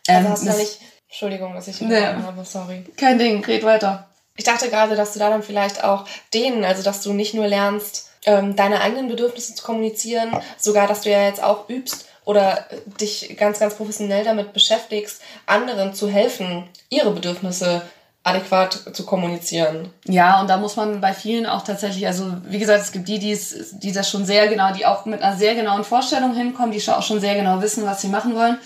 Ähm, 0.08 0.28
also 0.28 0.30
hast 0.30 0.46
du 0.46 0.62
nicht, 0.62 0.80
Entschuldigung, 1.08 1.54
dass 1.54 1.68
ich 1.68 1.80
nee, 1.80 2.06
habe, 2.06 2.44
sorry. 2.44 2.84
Kein 2.98 3.18
Ding, 3.18 3.46
red 3.46 3.64
weiter. 3.64 4.10
Ich 4.36 4.44
dachte 4.44 4.70
gerade, 4.70 4.96
dass 4.96 5.14
du 5.14 5.20
da 5.20 5.30
dann 5.30 5.44
vielleicht 5.44 5.84
auch 5.84 6.06
denen, 6.34 6.66
also 6.66 6.84
dass 6.84 7.02
du 7.02 7.14
nicht 7.14 7.34
nur 7.34 7.48
lernst, 7.48 8.10
ähm, 8.26 8.56
deine 8.56 8.82
eigenen 8.82 9.08
Bedürfnisse 9.08 9.56
zu 9.56 9.64
kommunizieren, 9.64 10.32
sogar, 10.58 10.88
dass 10.88 11.02
du 11.02 11.12
ja 11.12 11.24
jetzt 11.24 11.42
auch 11.42 11.70
übst, 11.70 12.08
oder 12.26 12.66
dich 13.00 13.36
ganz, 13.38 13.60
ganz 13.60 13.76
professionell 13.76 14.24
damit 14.24 14.54
beschäftigst, 14.54 15.22
anderen 15.46 15.94
zu 15.94 16.10
helfen, 16.10 16.66
ihre 16.90 17.12
Bedürfnisse 17.12 17.82
adäquat 18.24 18.80
zu 18.94 19.06
kommunizieren. 19.06 19.90
Ja, 20.06 20.40
und 20.40 20.50
da 20.50 20.56
muss 20.56 20.78
man 20.78 21.02
bei 21.02 21.14
vielen 21.14 21.46
auch 21.46 21.64
tatsächlich, 21.64 22.08
also 22.08 22.32
wie 22.46 22.60
gesagt, 22.60 22.82
es 22.82 22.94
gibt 22.94 23.10
die, 23.10 23.20
die, 23.20 23.38
die 23.74 23.92
das 23.92 24.10
schon 24.10 24.26
sehr 24.26 24.48
genau, 24.48 24.72
die 24.74 24.86
auch 24.86 25.06
mit 25.06 25.22
einer 25.22 25.36
sehr 25.36 25.56
genauen 25.56 25.84
Vorstellung 25.84 26.34
hinkommen, 26.34 26.72
die 26.72 26.82
auch 26.90 27.04
schon 27.04 27.20
sehr 27.20 27.36
genau 27.36 27.62
wissen, 27.62 27.86
was 27.86 28.02
sie 28.02 28.08
machen 28.08 28.36
wollen. 28.36 28.58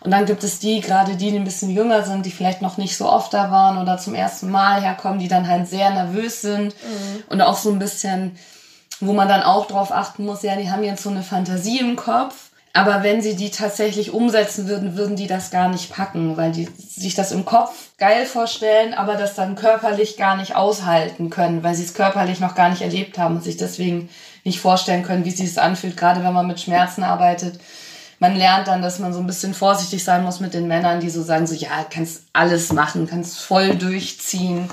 Und 0.00 0.10
dann 0.10 0.26
gibt 0.26 0.44
es 0.44 0.60
die, 0.60 0.80
gerade 0.80 1.16
die, 1.16 1.30
die 1.30 1.38
ein 1.38 1.44
bisschen 1.44 1.70
jünger 1.70 2.04
sind, 2.04 2.26
die 2.26 2.30
vielleicht 2.30 2.62
noch 2.62 2.76
nicht 2.76 2.96
so 2.96 3.10
oft 3.10 3.32
da 3.32 3.50
waren 3.50 3.78
oder 3.78 3.98
zum 3.98 4.14
ersten 4.14 4.50
Mal 4.50 4.82
herkommen, 4.82 5.18
die 5.18 5.26
dann 5.26 5.48
halt 5.48 5.68
sehr 5.68 5.90
nervös 5.90 6.42
sind 6.42 6.66
mhm. 6.66 7.24
und 7.30 7.40
auch 7.40 7.56
so 7.56 7.70
ein 7.70 7.78
bisschen 7.78 8.36
wo 9.00 9.12
man 9.12 9.28
dann 9.28 9.42
auch 9.42 9.66
drauf 9.66 9.92
achten 9.92 10.24
muss, 10.24 10.42
ja, 10.42 10.56
die 10.56 10.70
haben 10.70 10.82
jetzt 10.82 11.02
so 11.02 11.10
eine 11.10 11.22
Fantasie 11.22 11.78
im 11.78 11.96
Kopf 11.96 12.47
aber 12.72 13.02
wenn 13.02 13.22
sie 13.22 13.34
die 13.34 13.50
tatsächlich 13.50 14.12
umsetzen 14.12 14.68
würden, 14.68 14.96
würden 14.96 15.16
die 15.16 15.26
das 15.26 15.50
gar 15.50 15.68
nicht 15.68 15.90
packen, 15.90 16.36
weil 16.36 16.52
die 16.52 16.68
sich 16.78 17.14
das 17.14 17.32
im 17.32 17.44
Kopf 17.44 17.90
geil 17.98 18.26
vorstellen, 18.26 18.94
aber 18.94 19.14
das 19.14 19.34
dann 19.34 19.56
körperlich 19.56 20.16
gar 20.16 20.36
nicht 20.36 20.54
aushalten 20.54 21.30
können, 21.30 21.62
weil 21.62 21.74
sie 21.74 21.84
es 21.84 21.94
körperlich 21.94 22.40
noch 22.40 22.54
gar 22.54 22.68
nicht 22.70 22.82
erlebt 22.82 23.18
haben 23.18 23.36
und 23.36 23.44
sich 23.44 23.56
deswegen 23.56 24.08
nicht 24.44 24.60
vorstellen 24.60 25.02
können, 25.02 25.24
wie 25.24 25.30
sich 25.30 25.48
es 25.48 25.58
anfühlt, 25.58 25.96
gerade 25.96 26.22
wenn 26.22 26.32
man 26.32 26.46
mit 26.46 26.60
Schmerzen 26.60 27.02
arbeitet. 27.02 27.58
Man 28.20 28.36
lernt 28.36 28.68
dann, 28.68 28.82
dass 28.82 28.98
man 28.98 29.12
so 29.12 29.20
ein 29.20 29.26
bisschen 29.26 29.54
vorsichtig 29.54 30.02
sein 30.04 30.24
muss 30.24 30.40
mit 30.40 30.54
den 30.54 30.66
Männern, 30.66 31.00
die 31.00 31.10
so 31.10 31.22
sagen, 31.22 31.46
so 31.46 31.54
ja, 31.54 31.86
kannst 31.88 32.24
alles 32.32 32.72
machen, 32.72 33.06
kannst 33.06 33.38
voll 33.38 33.76
durchziehen 33.76 34.68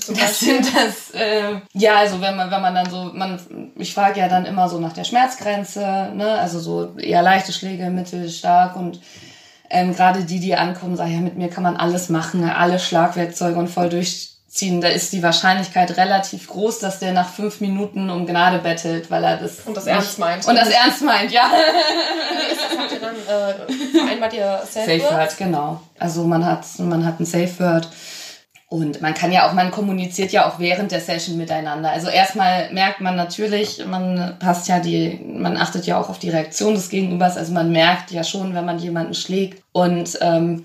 zum 0.00 0.16
das 0.16 0.40
sind 0.40 0.66
das, 0.74 1.10
äh, 1.14 1.60
ja, 1.72 1.96
also 1.96 2.20
wenn 2.20 2.36
man, 2.36 2.50
wenn 2.50 2.60
man 2.60 2.74
dann 2.74 2.90
so, 2.90 3.10
man, 3.12 3.72
ich 3.76 3.94
frage 3.94 4.20
ja 4.20 4.28
dann 4.28 4.44
immer 4.44 4.68
so 4.68 4.78
nach 4.78 4.92
der 4.92 5.04
Schmerzgrenze, 5.04 6.10
ne, 6.14 6.38
also 6.38 6.60
so 6.60 6.96
eher 6.98 7.22
leichte 7.22 7.52
Schläge, 7.52 7.90
mittel, 7.90 8.28
stark 8.28 8.76
und 8.76 9.00
ähm, 9.70 9.94
gerade 9.94 10.24
die, 10.24 10.40
die 10.40 10.54
ankommen, 10.54 10.96
sagen, 10.96 11.12
ja, 11.12 11.20
mit 11.20 11.36
mir 11.36 11.48
kann 11.48 11.62
man 11.62 11.76
alles 11.76 12.08
machen, 12.08 12.48
alle 12.48 12.78
Schlagwerkzeuge 12.78 13.58
und 13.58 13.68
voll 13.68 13.88
durchziehen. 13.88 14.80
Da 14.80 14.88
ist 14.88 15.12
die 15.12 15.22
Wahrscheinlichkeit 15.22 15.96
relativ 15.96 16.48
groß, 16.48 16.78
dass 16.78 17.00
der 17.00 17.12
nach 17.12 17.28
fünf 17.28 17.60
Minuten 17.60 18.10
um 18.10 18.26
Gnade 18.26 18.58
bettelt, 18.58 19.10
weil 19.10 19.24
er 19.24 19.38
das. 19.38 19.60
Und 19.60 19.76
das 19.76 19.86
ernst 19.86 20.18
meint. 20.18 20.46
Und 20.46 20.54
das 20.54 20.68
ernst 20.68 21.02
meint, 21.02 21.32
ja. 21.32 21.50
Das? 21.50 22.78
Habt 22.78 22.92
ihr 22.92 23.00
dann 23.00 23.16
äh, 23.16 23.98
vereinbart 23.98 24.32
ihr 24.34 24.62
Safe 24.70 24.86
Word? 24.86 25.00
Safe 25.00 25.14
Word, 25.14 25.38
genau. 25.38 25.80
Also 25.98 26.24
man 26.24 26.44
hat, 26.44 26.64
man 26.78 27.04
hat 27.04 27.20
ein 27.20 27.24
Safe 27.24 27.58
Word 27.58 27.88
und 28.74 29.00
man 29.00 29.14
kann 29.14 29.30
ja 29.30 29.48
auch, 29.48 29.52
man 29.52 29.70
kommuniziert 29.70 30.32
ja 30.32 30.48
auch 30.48 30.58
während 30.58 30.90
der 30.90 31.00
Session 31.00 31.36
miteinander. 31.36 31.92
Also 31.92 32.08
erstmal 32.08 32.72
merkt 32.72 33.00
man 33.00 33.14
natürlich, 33.14 33.86
man 33.86 34.34
passt 34.40 34.66
ja 34.66 34.80
die, 34.80 35.24
man 35.24 35.56
achtet 35.56 35.86
ja 35.86 35.96
auch 35.96 36.08
auf 36.08 36.18
die 36.18 36.30
Reaktion 36.30 36.74
des 36.74 36.88
Gegenübers. 36.88 37.36
Also 37.36 37.52
man 37.52 37.70
merkt 37.70 38.10
ja 38.10 38.24
schon, 38.24 38.52
wenn 38.52 38.64
man 38.64 38.80
jemanden 38.80 39.14
schlägt 39.14 39.62
und 39.70 40.18
ähm, 40.20 40.64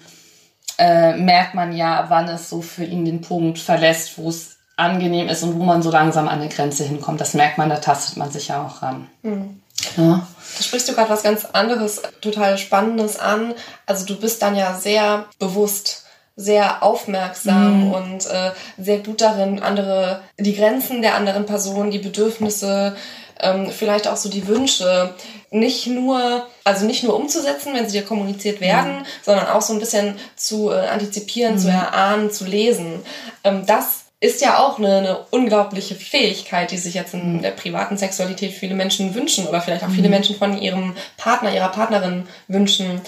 äh, 0.80 1.18
merkt 1.18 1.54
man 1.54 1.72
ja, 1.72 2.06
wann 2.10 2.28
es 2.30 2.50
so 2.50 2.64
für 2.64 2.84
ihn 2.84 3.06
den 3.06 3.22
Punkt 3.22 3.60
verlässt, 3.60 4.18
wo 4.18 4.30
es 4.30 4.58
angenehm 4.76 5.28
ist 5.28 5.44
und 5.44 5.60
wo 5.60 5.64
man 5.64 5.84
so 5.84 5.92
langsam 5.92 6.28
an 6.28 6.40
eine 6.40 6.50
Grenze 6.50 6.86
hinkommt. 6.86 7.22
Das 7.22 7.36
merkt 7.36 7.60
man, 7.60 7.70
da 7.70 7.76
tastet 7.76 8.18
man 8.18 8.32
sich 8.32 8.48
ja 8.48 8.66
auch 8.66 8.82
ran. 8.82 9.08
Mhm. 9.22 9.62
Ja. 9.98 10.28
Da 10.58 10.64
sprichst 10.64 10.90
du 10.90 10.96
gerade 10.96 11.12
was 11.12 11.22
ganz 11.22 11.46
anderes, 11.46 12.02
total 12.22 12.58
Spannendes 12.58 13.20
an. 13.20 13.54
Also 13.86 14.08
du 14.08 14.20
bist 14.20 14.42
dann 14.42 14.56
ja 14.56 14.74
sehr 14.74 15.26
bewusst 15.38 16.09
sehr 16.40 16.84
aufmerksam 16.84 17.88
mhm. 17.88 17.92
und 17.92 18.26
äh, 18.28 18.52
sehr 18.78 19.00
gut 19.00 19.20
darin, 19.20 19.62
andere, 19.62 20.22
die 20.38 20.56
Grenzen 20.56 21.02
der 21.02 21.16
anderen 21.16 21.46
Person, 21.46 21.92
die 21.92 22.00
Bedürfnisse, 22.00 22.96
ähm, 23.42 23.70
vielleicht 23.70 24.08
auch 24.08 24.16
so 24.16 24.30
die 24.30 24.48
Wünsche 24.48 25.14
nicht 25.52 25.88
nur, 25.88 26.48
also 26.64 26.86
nicht 26.86 27.04
nur 27.04 27.18
umzusetzen, 27.18 27.74
wenn 27.74 27.90
sie 27.90 28.00
dir 28.00 28.06
kommuniziert 28.06 28.62
werden, 28.62 29.00
mhm. 29.00 29.06
sondern 29.26 29.48
auch 29.48 29.62
so 29.62 29.74
ein 29.74 29.80
bisschen 29.80 30.16
zu 30.38 30.72
äh, 30.72 30.88
antizipieren, 30.88 31.56
mhm. 31.56 31.60
zu 31.60 31.68
erahnen, 31.68 32.32
zu 32.32 32.46
lesen. 32.46 33.02
Ähm, 33.44 33.66
das 33.66 34.06
ist 34.22 34.42
ja 34.42 34.60
auch 34.60 34.78
eine, 34.78 34.98
eine 34.98 35.18
unglaubliche 35.32 35.96
Fähigkeit, 35.96 36.72
die 36.72 36.78
sich 36.78 36.94
jetzt 36.94 37.14
in 37.14 37.38
mhm. 37.38 37.42
der 37.42 37.52
privaten 37.52 37.98
Sexualität 37.98 38.54
viele 38.54 38.76
Menschen 38.76 39.14
wünschen 39.14 39.46
oder 39.46 39.60
vielleicht 39.60 39.84
auch 39.84 39.90
viele 39.90 40.08
mhm. 40.08 40.14
Menschen 40.14 40.36
von 40.38 40.58
ihrem 40.58 40.96
Partner, 41.18 41.54
ihrer 41.54 41.70
Partnerin 41.70 42.28
wünschen. 42.48 43.02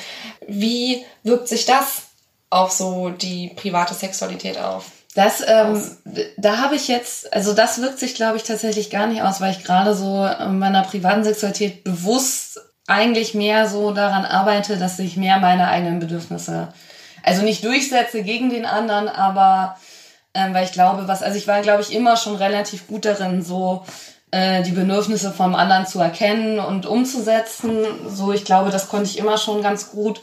Wie 0.47 1.05
wirkt 1.23 1.47
sich 1.47 1.65
das 1.65 2.11
auf 2.51 2.72
so 2.72 3.10
die 3.10 3.50
private 3.55 3.96
Sexualität 3.96 4.60
auf? 4.60 4.86
Das, 5.15 5.43
ähm, 5.46 5.81
da 6.38 6.60
habe 6.60 6.75
ich 6.75 6.88
jetzt, 6.88 7.34
also 7.34 7.53
das 7.53 7.81
wirkt 7.81 8.00
sich, 8.00 8.15
glaube 8.15 8.38
ich, 8.38 8.43
tatsächlich 8.43 8.89
gar 8.89 9.08
nicht 9.08 9.24
aus, 9.24 9.41
weil 9.41 9.51
ich 9.51 9.63
gerade 9.63 9.93
so 9.93 10.25
in 10.25 10.60
meiner 10.60 10.84
privaten 10.84 11.24
Sexualität 11.24 11.84
bewusst 11.84 12.62
eigentlich 12.88 13.34
mehr 13.34 13.67
so 13.67 13.91
daran 13.91 14.25
arbeite, 14.25 14.77
dass 14.77 15.00
ich 15.00 15.17
mehr 15.17 15.39
meine 15.39 15.67
eigenen 15.67 16.00
Bedürfnisse, 16.00 16.70
also 17.24 17.41
nicht 17.41 17.63
durchsetze 17.63 18.24
gegen 18.24 18.50
den 18.50 18.65
anderen, 18.65 19.10
aber 19.10 19.77
ähm, 20.34 20.53
weil 20.53 20.63
ich 20.63 20.72
glaube, 20.72 21.08
was, 21.08 21.24
also 21.24 21.38
ich 21.38 21.48
war, 21.48 21.62
glaube 21.62 21.81
ich, 21.81 21.93
immer 21.93 22.15
schon 22.15 22.36
relativ 22.36 22.88
gut 22.88 23.03
darin, 23.03 23.43
so 23.43 23.86
äh, 24.31 24.63
die 24.63 24.72
Bedürfnisse 24.72 25.31
vom 25.31 25.55
anderen 25.55 25.86
zu 25.86 26.00
erkennen 26.00 26.60
und 26.60 26.86
umzusetzen. 26.86 27.84
So, 28.08 28.31
ich 28.31 28.46
glaube, 28.46 28.72
das 28.72 28.88
konnte 28.88 29.10
ich 29.10 29.17
immer 29.17 29.38
schon 29.38 29.62
ganz 29.62 29.91
gut. 29.91 30.22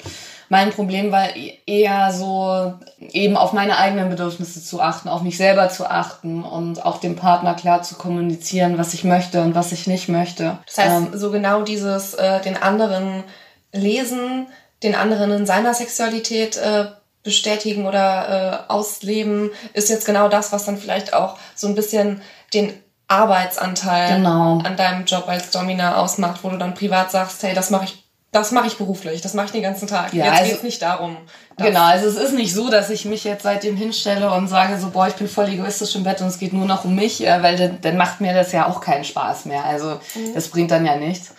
Mein 0.48 0.70
Problem 0.70 1.12
war 1.12 1.28
eher 1.66 2.12
so, 2.12 2.74
eben 2.98 3.36
auf 3.36 3.52
meine 3.52 3.76
eigenen 3.76 4.08
Bedürfnisse 4.08 4.64
zu 4.64 4.80
achten, 4.80 5.08
auf 5.08 5.22
mich 5.22 5.36
selber 5.36 5.68
zu 5.68 5.90
achten 5.90 6.42
und 6.42 6.84
auch 6.84 6.98
dem 6.98 7.16
Partner 7.16 7.54
klar 7.54 7.82
zu 7.82 7.96
kommunizieren, 7.96 8.78
was 8.78 8.94
ich 8.94 9.04
möchte 9.04 9.42
und 9.42 9.54
was 9.54 9.72
ich 9.72 9.86
nicht 9.86 10.08
möchte. 10.08 10.58
Das 10.66 10.78
heißt, 10.78 10.96
ähm, 10.96 11.18
so 11.18 11.30
genau 11.30 11.62
dieses, 11.62 12.14
äh, 12.14 12.40
den 12.40 12.56
anderen 12.56 13.24
lesen, 13.72 14.46
den 14.82 14.94
anderen 14.94 15.30
in 15.32 15.46
seiner 15.46 15.74
Sexualität 15.74 16.56
äh, 16.56 16.86
bestätigen 17.22 17.86
oder 17.86 18.64
äh, 18.68 18.72
ausleben, 18.72 19.50
ist 19.74 19.90
jetzt 19.90 20.06
genau 20.06 20.28
das, 20.28 20.52
was 20.52 20.64
dann 20.64 20.78
vielleicht 20.78 21.12
auch 21.12 21.36
so 21.54 21.66
ein 21.66 21.74
bisschen 21.74 22.22
den 22.54 22.72
Arbeitsanteil 23.08 24.16
genau. 24.16 24.60
an 24.64 24.76
deinem 24.76 25.04
Job 25.04 25.28
als 25.28 25.50
Domina 25.50 25.96
ausmacht, 25.96 26.40
wo 26.42 26.50
du 26.50 26.58
dann 26.58 26.74
privat 26.74 27.10
sagst, 27.10 27.42
hey, 27.42 27.54
das 27.54 27.70
mache 27.70 27.84
ich 27.84 28.07
das 28.30 28.52
mache 28.52 28.66
ich 28.66 28.76
beruflich, 28.76 29.22
das 29.22 29.32
mache 29.32 29.46
ich 29.46 29.52
den 29.52 29.62
ganzen 29.62 29.88
Tag. 29.88 30.12
Ja, 30.12 30.26
jetzt 30.26 30.34
also, 30.34 30.44
geht 30.44 30.56
es 30.58 30.62
nicht 30.62 30.82
darum. 30.82 31.16
Genau, 31.56 31.82
also 31.82 32.06
es 32.06 32.16
ist 32.16 32.34
nicht 32.34 32.52
so, 32.52 32.68
dass 32.68 32.90
ich 32.90 33.06
mich 33.06 33.24
jetzt 33.24 33.42
seitdem 33.42 33.74
hinstelle 33.76 34.30
und 34.32 34.48
sage 34.48 34.78
so, 34.78 34.90
boah, 34.90 35.08
ich 35.08 35.14
bin 35.14 35.28
voll 35.28 35.48
egoistisch 35.48 35.96
im 35.96 36.04
Bett 36.04 36.20
und 36.20 36.26
es 36.28 36.38
geht 36.38 36.52
nur 36.52 36.66
noch 36.66 36.84
um 36.84 36.94
mich, 36.94 37.20
weil 37.20 37.56
dann, 37.56 37.80
dann 37.80 37.96
macht 37.96 38.20
mir 38.20 38.34
das 38.34 38.52
ja 38.52 38.66
auch 38.66 38.80
keinen 38.80 39.04
Spaß 39.04 39.46
mehr. 39.46 39.64
Also 39.64 39.98
mhm. 40.14 40.34
das 40.34 40.48
bringt 40.48 40.70
dann 40.70 40.84
ja 40.84 40.96
nichts. 40.96 41.32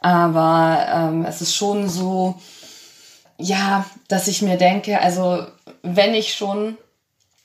Aber 0.00 0.86
ähm, 0.92 1.26
es 1.26 1.42
ist 1.42 1.54
schon 1.54 1.88
so, 1.90 2.36
ja, 3.36 3.84
dass 4.08 4.26
ich 4.26 4.40
mir 4.40 4.56
denke, 4.56 5.00
also 5.00 5.44
wenn 5.82 6.14
ich 6.14 6.34
schon, 6.34 6.78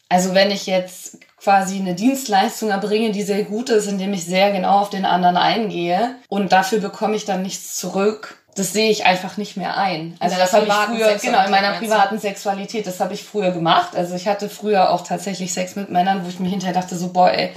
also 0.07 0.33
wenn 0.33 0.51
ich 0.51 0.67
jetzt 0.67 1.17
quasi 1.37 1.77
eine 1.77 1.95
Dienstleistung 1.95 2.69
erbringe, 2.69 3.11
die 3.11 3.23
sehr 3.23 3.43
gut 3.43 3.69
ist, 3.69 3.87
indem 3.87 4.13
ich 4.13 4.25
sehr 4.25 4.51
genau 4.51 4.79
auf 4.79 4.89
den 4.89 5.05
anderen 5.05 5.37
eingehe 5.37 6.15
und 6.29 6.53
dafür 6.53 6.79
bekomme 6.79 7.15
ich 7.17 7.25
dann 7.25 7.41
nichts 7.41 7.75
zurück, 7.75 8.37
das 8.55 8.71
sehe 8.71 8.89
ich 8.89 9.05
einfach 9.05 9.35
nicht 9.35 9.57
mehr 9.57 9.77
ein. 9.77 10.15
Also 10.19 10.37
das 10.37 10.53
habe 10.53 10.65
ich 10.65 10.73
früher, 10.73 11.15
genau, 11.15 11.43
in 11.43 11.51
meiner 11.51 11.73
privaten 11.73 12.19
Sexualität, 12.19 12.87
das 12.87 13.01
habe 13.01 13.13
ich 13.13 13.23
früher 13.23 13.51
gemacht. 13.51 13.95
Also 13.95 14.15
ich 14.15 14.27
hatte 14.27 14.49
früher 14.49 14.91
auch 14.91 15.05
tatsächlich 15.05 15.53
Sex 15.53 15.75
mit 15.75 15.89
Männern, 15.91 16.23
wo 16.23 16.29
ich 16.29 16.39
mir 16.39 16.47
hinterher 16.47 16.73
dachte, 16.73 16.97
so, 16.97 17.09
boah, 17.09 17.31
ey, 17.31 17.51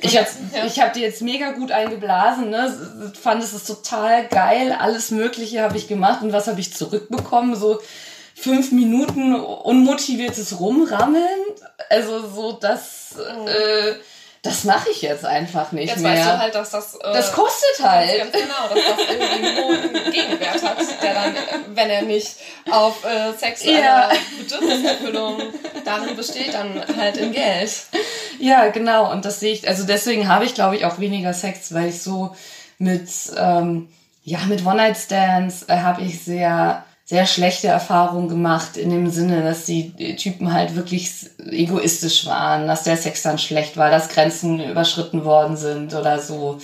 ich 0.00 0.18
habe 0.18 0.26
ja. 0.56 0.66
ich 0.66 0.80
hab 0.80 0.94
dir 0.94 1.02
jetzt 1.02 1.22
mega 1.22 1.52
gut 1.52 1.70
eingeblasen, 1.70 2.50
ne? 2.50 3.12
fand 3.20 3.42
es 3.44 3.64
total 3.64 4.26
geil, 4.26 4.76
alles 4.76 5.12
Mögliche 5.12 5.62
habe 5.62 5.76
ich 5.76 5.86
gemacht 5.86 6.22
und 6.22 6.32
was 6.32 6.48
habe 6.48 6.58
ich 6.58 6.74
zurückbekommen? 6.74 7.54
So 7.54 7.80
fünf 8.34 8.72
Minuten 8.72 9.36
unmotiviertes 9.36 10.58
Rumrammeln. 10.58 11.22
Also 11.88 12.28
so 12.28 12.52
das... 12.52 13.14
Oh. 13.16 13.46
Äh, 13.46 13.94
das 14.42 14.64
mache 14.64 14.90
ich 14.90 15.02
jetzt 15.02 15.24
einfach 15.24 15.70
nicht 15.70 15.88
jetzt 15.88 16.00
mehr. 16.00 16.14
Jetzt 16.14 16.26
weißt 16.26 16.34
du 16.34 16.38
halt, 16.38 16.54
dass 16.56 16.70
das... 16.70 16.94
Äh, 16.96 17.12
das 17.12 17.32
kostet 17.32 17.80
halt. 17.80 18.18
Ganz 18.18 18.32
genau, 18.32 18.68
dass 18.68 18.96
das 18.96 19.08
irgendwie 19.08 19.46
einen 19.46 19.56
hohen 19.56 20.12
Gegenwert 20.12 20.62
hat, 20.62 20.78
der 21.00 21.14
dann, 21.14 21.34
wenn 21.76 21.88
er 21.88 22.02
nicht 22.02 22.36
auf 22.68 23.04
äh, 23.04 23.32
sexuelle 23.38 23.80
ja. 23.80 24.10
Bedürfniserfüllung 24.38 25.42
darin 25.84 26.16
besteht, 26.16 26.54
dann 26.54 26.82
halt 26.96 27.18
in 27.18 27.30
Geld. 27.30 27.70
Ja, 28.40 28.68
genau. 28.70 29.12
Und 29.12 29.24
das 29.24 29.38
sehe 29.38 29.52
ich, 29.52 29.68
also 29.68 29.84
deswegen 29.84 30.26
habe 30.26 30.44
ich, 30.44 30.54
glaube 30.54 30.74
ich, 30.74 30.86
auch 30.86 30.98
weniger 30.98 31.32
Sex, 31.34 31.72
weil 31.72 31.90
ich 31.90 32.02
so 32.02 32.34
mit, 32.78 33.08
ähm, 33.36 33.90
ja, 34.24 34.40
mit 34.48 34.66
One-Night-Stands 34.66 35.68
äh, 35.68 35.76
habe 35.76 36.02
ich 36.02 36.24
sehr 36.24 36.84
sehr 37.04 37.26
schlechte 37.26 37.68
Erfahrungen 37.68 38.28
gemacht 38.28 38.76
in 38.76 38.90
dem 38.90 39.10
Sinne, 39.10 39.42
dass 39.42 39.64
die 39.64 40.16
Typen 40.16 40.52
halt 40.52 40.76
wirklich 40.76 41.12
egoistisch 41.38 42.26
waren, 42.26 42.66
dass 42.66 42.84
der 42.84 42.96
Sex 42.96 43.22
dann 43.22 43.38
schlecht 43.38 43.76
war, 43.76 43.90
dass 43.90 44.08
Grenzen 44.08 44.60
überschritten 44.60 45.24
worden 45.24 45.56
sind 45.56 45.94
oder 45.94 46.20
so. 46.20 46.58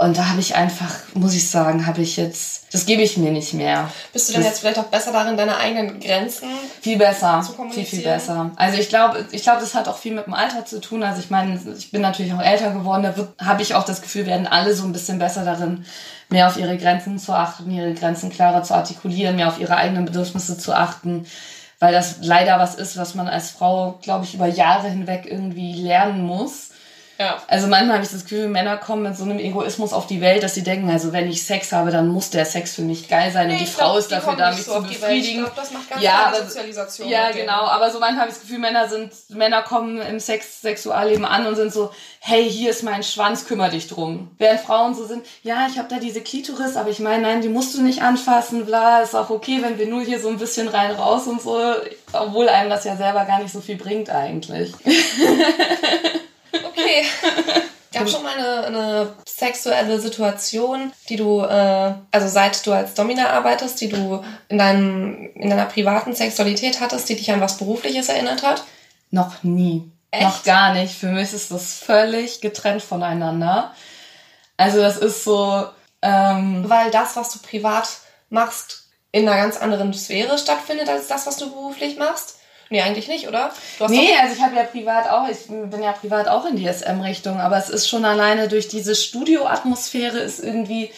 Und 0.00 0.16
da 0.16 0.30
habe 0.30 0.40
ich 0.40 0.54
einfach, 0.54 0.94
muss 1.12 1.34
ich 1.34 1.50
sagen, 1.50 1.86
habe 1.86 2.00
ich 2.00 2.16
jetzt, 2.16 2.72
das 2.72 2.86
gebe 2.86 3.02
ich 3.02 3.18
mir 3.18 3.30
nicht 3.32 3.52
mehr. 3.52 3.90
Bist 4.14 4.30
du 4.30 4.32
denn 4.32 4.40
das, 4.40 4.52
jetzt 4.52 4.60
vielleicht 4.60 4.78
auch 4.78 4.84
besser 4.84 5.12
darin, 5.12 5.36
deine 5.36 5.58
eigenen 5.58 6.00
Grenzen 6.00 6.48
viel 6.80 6.96
besser, 6.96 7.42
zu 7.46 7.52
kommunizieren? 7.52 7.86
Viel, 7.86 7.98
viel 7.98 8.08
besser. 8.08 8.50
Also 8.56 8.78
ich 8.78 8.88
glaube, 8.88 9.26
ich 9.30 9.42
glaube, 9.42 9.60
das 9.60 9.74
hat 9.74 9.88
auch 9.88 9.98
viel 9.98 10.14
mit 10.14 10.24
dem 10.24 10.32
Alter 10.32 10.64
zu 10.64 10.80
tun. 10.80 11.02
Also 11.02 11.20
ich 11.20 11.28
meine, 11.28 11.60
ich 11.76 11.90
bin 11.90 12.00
natürlich 12.00 12.32
auch 12.32 12.40
älter 12.40 12.70
geworden, 12.70 13.02
da 13.02 13.46
habe 13.46 13.60
ich 13.60 13.74
auch 13.74 13.84
das 13.84 14.00
Gefühl, 14.00 14.24
werden 14.24 14.46
alle 14.46 14.74
so 14.74 14.84
ein 14.84 14.92
bisschen 14.92 15.18
besser 15.18 15.44
darin, 15.44 15.84
mehr 16.30 16.46
auf 16.46 16.56
ihre 16.56 16.78
Grenzen 16.78 17.18
zu 17.18 17.32
achten, 17.32 17.70
ihre 17.70 17.94
Grenzen 17.94 18.30
klarer 18.30 18.62
zu 18.62 18.74
artikulieren, 18.74 19.36
mehr 19.36 19.48
auf 19.48 19.60
ihre 19.60 19.76
eigenen 19.76 20.04
Bedürfnisse 20.04 20.56
zu 20.58 20.74
achten. 20.74 21.26
Weil 21.78 21.92
das 21.92 22.18
leider 22.20 22.58
was 22.58 22.74
ist, 22.74 22.96
was 22.96 23.14
man 23.14 23.26
als 23.26 23.50
Frau, 23.50 23.98
glaube 24.02 24.24
ich, 24.24 24.34
über 24.34 24.46
Jahre 24.46 24.88
hinweg 24.88 25.26
irgendwie 25.26 25.74
lernen 25.74 26.22
muss 26.22 26.69
Ja. 27.20 27.36
Also 27.48 27.66
manchmal 27.66 27.96
habe 27.96 28.04
ich 28.04 28.10
das 28.10 28.22
Gefühl, 28.22 28.48
Männer 28.48 28.78
kommen 28.78 29.02
mit 29.02 29.14
so 29.14 29.24
einem 29.24 29.38
Egoismus 29.38 29.92
auf 29.92 30.06
die 30.06 30.22
Welt, 30.22 30.42
dass 30.42 30.54
sie 30.54 30.62
denken, 30.62 30.88
also 30.88 31.12
wenn 31.12 31.28
ich 31.28 31.44
Sex 31.44 31.70
habe, 31.70 31.90
dann 31.90 32.08
muss 32.08 32.30
der 32.30 32.46
Sex 32.46 32.74
für 32.74 32.80
mich 32.80 33.08
geil 33.08 33.30
sein 33.30 33.48
nee, 33.48 33.52
und 33.52 33.60
die 33.60 33.66
Frau 33.66 33.88
glaub, 33.88 33.98
ist 33.98 34.10
dafür 34.10 34.36
da, 34.36 34.50
mich 34.50 34.64
so 34.64 34.76
zu 34.76 34.84
befriedigen. 34.84 35.40
Ich 35.40 35.44
glaube, 35.44 35.52
das 35.54 35.70
macht 35.70 35.90
ganz 35.90 36.02
ja, 36.02 36.24
aber, 36.28 36.44
Sozialisation. 36.44 37.10
Ja, 37.10 37.30
genau. 37.30 37.66
Aber 37.66 37.90
so 37.90 38.00
manchmal 38.00 38.22
habe 38.22 38.30
ich 38.30 38.36
das 38.36 38.40
Gefühl, 38.40 38.58
Männer 38.58 38.88
sind, 38.88 39.12
Männer 39.28 39.60
kommen 39.60 40.00
im 40.00 40.18
Sex, 40.18 40.62
Sexualleben 40.62 41.26
an 41.26 41.46
und 41.46 41.56
sind 41.56 41.74
so, 41.74 41.90
hey, 42.20 42.50
hier 42.50 42.70
ist 42.70 42.84
mein 42.84 43.02
Schwanz, 43.02 43.44
kümmere 43.44 43.68
dich 43.68 43.86
drum. 43.86 44.30
Während 44.38 44.60
Frauen 44.60 44.94
so 44.94 45.04
sind, 45.04 45.26
ja, 45.42 45.66
ich 45.70 45.76
habe 45.76 45.88
da 45.88 45.98
diese 45.98 46.22
Klitoris, 46.22 46.76
aber 46.76 46.88
ich 46.88 47.00
meine, 47.00 47.24
nein, 47.24 47.42
die 47.42 47.50
musst 47.50 47.76
du 47.76 47.82
nicht 47.82 48.00
anfassen, 48.00 48.64
bla, 48.64 49.02
ist 49.02 49.14
auch 49.14 49.28
okay, 49.28 49.58
wenn 49.60 49.78
wir 49.78 49.88
nur 49.88 50.00
hier 50.00 50.20
so 50.20 50.28
ein 50.28 50.38
bisschen 50.38 50.68
rein 50.68 50.92
raus 50.92 51.26
und 51.26 51.42
so, 51.42 51.60
obwohl 52.14 52.48
einem 52.48 52.70
das 52.70 52.84
ja 52.84 52.96
selber 52.96 53.26
gar 53.26 53.42
nicht 53.42 53.52
so 53.52 53.60
viel 53.60 53.76
bringt 53.76 54.08
eigentlich. 54.08 54.72
Okay. 56.90 57.04
Gab 57.92 58.08
schon 58.08 58.22
mal 58.22 58.34
eine, 58.34 58.66
eine 58.66 59.16
sexuelle 59.26 60.00
Situation, 60.00 60.92
die 61.08 61.16
du, 61.16 61.40
äh, 61.40 61.94
also 62.12 62.28
seit 62.28 62.64
du 62.64 62.72
als 62.72 62.94
Domina 62.94 63.30
arbeitest, 63.30 63.80
die 63.80 63.88
du 63.88 64.22
in, 64.48 64.58
deinem, 64.58 65.30
in 65.34 65.50
deiner 65.50 65.66
privaten 65.66 66.14
Sexualität 66.14 66.80
hattest, 66.80 67.08
die 67.08 67.16
dich 67.16 67.32
an 67.32 67.40
was 67.40 67.58
Berufliches 67.58 68.08
erinnert 68.08 68.44
hat? 68.44 68.62
Noch 69.10 69.42
nie. 69.42 69.90
Echt? 70.12 70.22
Noch 70.22 70.42
gar 70.44 70.72
nicht. 70.74 70.94
Für 70.94 71.08
mich 71.08 71.32
ist 71.32 71.50
das 71.50 71.74
völlig 71.74 72.40
getrennt 72.40 72.82
voneinander. 72.82 73.74
Also 74.56 74.78
das 74.80 74.96
ist 74.96 75.24
so... 75.24 75.66
Ähm, 76.02 76.64
Weil 76.68 76.92
das, 76.92 77.16
was 77.16 77.32
du 77.32 77.40
privat 77.40 77.88
machst, 78.30 78.84
in 79.10 79.28
einer 79.28 79.42
ganz 79.42 79.56
anderen 79.56 79.92
Sphäre 79.92 80.38
stattfindet 80.38 80.88
als 80.88 81.08
das, 81.08 81.26
was 81.26 81.36
du 81.36 81.50
beruflich 81.50 81.98
machst? 81.98 82.39
Nee, 82.72 82.82
eigentlich 82.82 83.08
nicht, 83.08 83.26
oder? 83.26 83.50
nee, 83.88 84.10
also 84.22 84.36
ich 84.36 84.42
habe 84.42 84.54
ja 84.54 84.62
privat 84.62 85.10
auch, 85.10 85.28
ich 85.28 85.48
bin 85.48 85.82
ja 85.82 85.90
privat 85.90 86.28
auch 86.28 86.46
in 86.46 86.54
die 86.54 86.68
SM-Richtung, 86.72 87.40
aber 87.40 87.58
es 87.58 87.68
ist 87.68 87.88
schon 87.88 88.04
alleine 88.04 88.46
durch 88.46 88.68
diese 88.68 88.94
Studioatmosphäre 88.94 90.18
ist 90.18 90.38
irgendwie, 90.38 90.90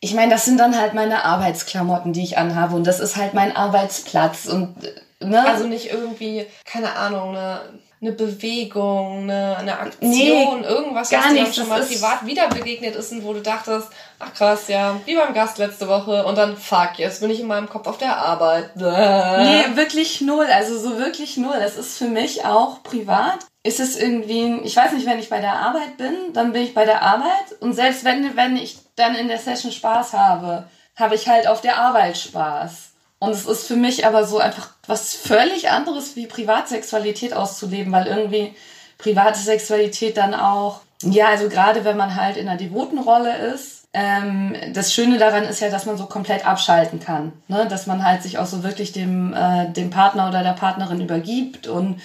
ich 0.00 0.14
meine, 0.14 0.32
das 0.32 0.46
sind 0.46 0.58
dann 0.58 0.80
halt 0.80 0.94
meine 0.94 1.26
Arbeitsklamotten, 1.26 2.14
die 2.14 2.24
ich 2.24 2.38
anhabe 2.38 2.74
und 2.74 2.86
das 2.86 3.00
ist 3.00 3.16
halt 3.16 3.34
mein 3.34 3.54
Arbeitsplatz 3.54 4.46
und 4.46 4.76
ne? 5.20 5.46
Also 5.46 5.66
nicht 5.66 5.92
irgendwie, 5.92 6.46
keine 6.64 6.96
Ahnung, 6.96 7.36
eine 7.36 7.60
eine 8.04 8.12
Bewegung, 8.12 9.22
eine, 9.22 9.56
eine 9.56 9.78
Aktion, 9.78 10.10
nee, 10.10 10.66
irgendwas, 10.66 11.10
was 11.10 11.32
dir 11.32 11.52
schon 11.52 11.68
mal 11.68 11.82
privat 11.82 12.26
wieder 12.26 12.48
begegnet 12.48 12.94
ist 12.96 13.12
und 13.12 13.24
wo 13.24 13.32
du 13.32 13.40
dachtest, 13.40 13.88
ach 14.18 14.34
krass, 14.34 14.68
ja, 14.68 15.00
wie 15.06 15.16
beim 15.16 15.32
Gast 15.32 15.56
letzte 15.58 15.88
Woche 15.88 16.26
und 16.26 16.36
dann 16.36 16.56
fuck, 16.56 16.98
jetzt 16.98 17.20
bin 17.20 17.30
ich 17.30 17.40
in 17.40 17.46
meinem 17.46 17.68
Kopf 17.68 17.86
auf 17.86 17.96
der 17.96 18.18
Arbeit. 18.18 18.76
Nee, 18.76 19.76
wirklich 19.76 20.20
null, 20.20 20.46
also 20.46 20.78
so 20.78 20.98
wirklich 20.98 21.38
null. 21.38 21.56
Das 21.58 21.76
ist 21.76 21.96
für 21.96 22.08
mich 22.08 22.44
auch 22.44 22.82
privat. 22.82 23.38
Ist 23.62 23.80
es 23.80 23.96
irgendwie, 23.96 24.60
ich 24.64 24.76
weiß 24.76 24.92
nicht, 24.92 25.06
wenn 25.06 25.18
ich 25.18 25.30
bei 25.30 25.40
der 25.40 25.54
Arbeit 25.54 25.96
bin, 25.96 26.14
dann 26.34 26.52
bin 26.52 26.62
ich 26.62 26.74
bei 26.74 26.84
der 26.84 27.00
Arbeit 27.00 27.60
und 27.60 27.72
selbst 27.72 28.04
wenn, 28.04 28.36
wenn 28.36 28.56
ich 28.56 28.76
dann 28.96 29.14
in 29.14 29.28
der 29.28 29.38
Session 29.38 29.72
Spaß 29.72 30.12
habe, 30.12 30.68
habe 30.96 31.14
ich 31.14 31.26
halt 31.26 31.48
auf 31.48 31.62
der 31.62 31.78
Arbeit 31.78 32.18
Spaß. 32.18 32.93
Und 33.24 33.32
es 33.32 33.46
ist 33.46 33.66
für 33.66 33.76
mich 33.76 34.06
aber 34.06 34.26
so 34.26 34.38
einfach 34.38 34.70
was 34.86 35.14
völlig 35.14 35.70
anderes 35.70 36.16
wie 36.16 36.26
Privatsexualität 36.26 37.34
auszuleben, 37.34 37.92
weil 37.92 38.06
irgendwie 38.06 38.54
private 38.98 39.38
Sexualität 39.38 40.16
dann 40.16 40.34
auch, 40.34 40.80
ja, 41.02 41.28
also 41.28 41.48
gerade 41.48 41.84
wenn 41.84 41.96
man 41.96 42.14
halt 42.14 42.36
in 42.36 42.48
einer 42.48 42.58
devoten 42.58 42.98
Rolle 42.98 43.36
ist, 43.54 43.84
ähm, 43.92 44.56
das 44.72 44.92
Schöne 44.92 45.18
daran 45.18 45.44
ist 45.44 45.60
ja, 45.60 45.70
dass 45.70 45.86
man 45.86 45.96
so 45.96 46.06
komplett 46.06 46.46
abschalten 46.46 46.98
kann. 46.98 47.32
Ne? 47.46 47.66
Dass 47.68 47.86
man 47.86 48.04
halt 48.04 48.22
sich 48.22 48.38
auch 48.38 48.46
so 48.46 48.64
wirklich 48.64 48.92
dem, 48.92 49.32
äh, 49.32 49.70
dem 49.70 49.90
Partner 49.90 50.28
oder 50.28 50.42
der 50.42 50.52
Partnerin 50.52 51.00
übergibt 51.00 51.68
und 51.68 52.00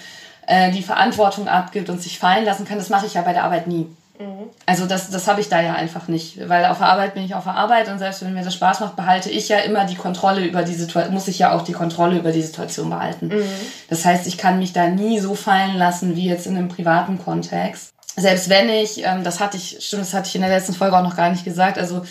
äh, 0.45 0.71
die 0.71 0.83
Verantwortung 0.83 1.47
abgibt 1.47 1.89
und 1.89 2.01
sich 2.01 2.19
fallen 2.19 2.45
lassen 2.45 2.65
kann. 2.65 2.77
Das 2.77 2.89
mache 2.89 3.07
ich 3.07 3.15
ja 3.15 3.23
bei 3.23 3.33
der 3.33 3.43
Arbeit 3.43 3.65
nie. 3.67 3.87
Mhm. 4.19 4.49
Also 4.65 4.85
das, 4.85 5.09
das 5.09 5.27
habe 5.27 5.39
ich 5.39 5.47
da 5.47 5.61
ja 5.61 5.73
einfach 5.73 6.09
nicht, 6.09 6.49
weil 6.49 6.65
auf 6.65 6.79
der 6.79 6.87
Arbeit 6.87 7.13
bin 7.13 7.23
ich 7.23 7.35
auf 7.35 7.45
der 7.45 7.55
Arbeit 7.55 7.87
und 7.87 7.99
selbst 7.99 8.21
wenn 8.21 8.33
mir 8.33 8.43
das 8.43 8.53
Spaß 8.53 8.81
macht, 8.81 8.97
behalte 8.97 9.29
ich 9.29 9.47
ja 9.47 9.59
immer 9.59 9.85
die 9.85 9.95
Kontrolle 9.95 10.45
über 10.45 10.63
die 10.63 10.73
Situation, 10.73 11.13
muss 11.13 11.29
ich 11.29 11.39
ja 11.39 11.53
auch 11.53 11.61
die 11.61 11.71
Kontrolle 11.71 12.17
über 12.17 12.33
die 12.33 12.41
Situation 12.41 12.89
behalten. 12.89 13.29
Mhm. 13.29 13.43
Das 13.89 14.03
heißt, 14.03 14.27
ich 14.27 14.37
kann 14.37 14.59
mich 14.59 14.73
da 14.73 14.87
nie 14.87 15.19
so 15.19 15.35
fallen 15.35 15.77
lassen 15.77 16.17
wie 16.17 16.27
jetzt 16.27 16.47
in 16.47 16.57
einem 16.57 16.67
privaten 16.67 17.17
Kontext. 17.17 17.93
Selbst 18.17 18.49
wenn 18.49 18.67
ich, 18.67 19.05
ähm, 19.05 19.23
das 19.23 19.39
hatte 19.39 19.55
ich, 19.55 19.77
stimmt, 19.79 20.01
das 20.01 20.13
hatte 20.13 20.27
ich 20.27 20.35
in 20.35 20.41
der 20.41 20.49
letzten 20.49 20.73
Folge 20.73 20.97
auch 20.97 21.03
noch 21.03 21.15
gar 21.15 21.31
nicht 21.31 21.45
gesagt, 21.45 21.77
also 21.77 22.01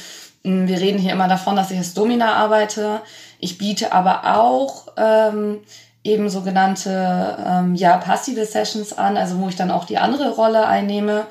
mh, 0.45 0.67
wir 0.67 0.81
reden 0.81 0.99
hier 0.99 1.13
immer 1.13 1.29
davon, 1.29 1.57
dass 1.57 1.71
ich 1.71 1.77
als 1.77 1.93
Domina 1.93 2.37
arbeite. 2.37 3.03
Ich 3.39 3.59
biete 3.59 3.93
aber 3.93 4.39
auch 4.39 4.89
ähm, 4.97 5.59
eben 6.05 6.31
sogenannte 6.31 7.37
ähm, 7.47 7.75
ja 7.75 7.99
passive 7.99 8.47
Sessions 8.47 8.97
an, 8.97 9.19
also 9.19 9.39
wo 9.41 9.49
ich 9.51 9.57
dann 9.57 9.71
auch 9.71 9.85
die 9.85 9.99
andere 9.99 10.31
Rolle 10.31 10.67
einnehme 10.67 11.27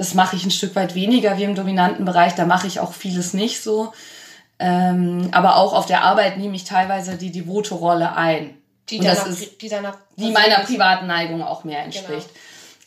das 0.00 0.14
mache 0.14 0.34
ich 0.34 0.46
ein 0.46 0.50
Stück 0.50 0.74
weit 0.76 0.94
weniger 0.94 1.36
wie 1.36 1.44
im 1.44 1.54
dominanten 1.54 2.06
Bereich. 2.06 2.34
Da 2.34 2.46
mache 2.46 2.66
ich 2.66 2.80
auch 2.80 2.94
vieles 2.94 3.34
nicht 3.34 3.62
so. 3.62 3.92
Ähm, 4.58 5.28
aber 5.32 5.56
auch 5.56 5.74
auf 5.74 5.84
der 5.84 6.04
Arbeit 6.04 6.38
nehme 6.38 6.56
ich 6.56 6.64
teilweise 6.64 7.16
die 7.16 7.30
devote 7.30 7.74
Rolle 7.74 8.16
ein. 8.16 8.56
Die, 8.88 8.98
deiner, 8.98 9.26
ist, 9.26 9.60
die, 9.60 9.68
deiner 9.68 9.98
die 10.16 10.30
meiner 10.30 10.60
privaten 10.60 11.06
Neigung 11.06 11.42
auch 11.42 11.64
mehr 11.64 11.84
entspricht. 11.84 12.28
Genau. 12.28 12.40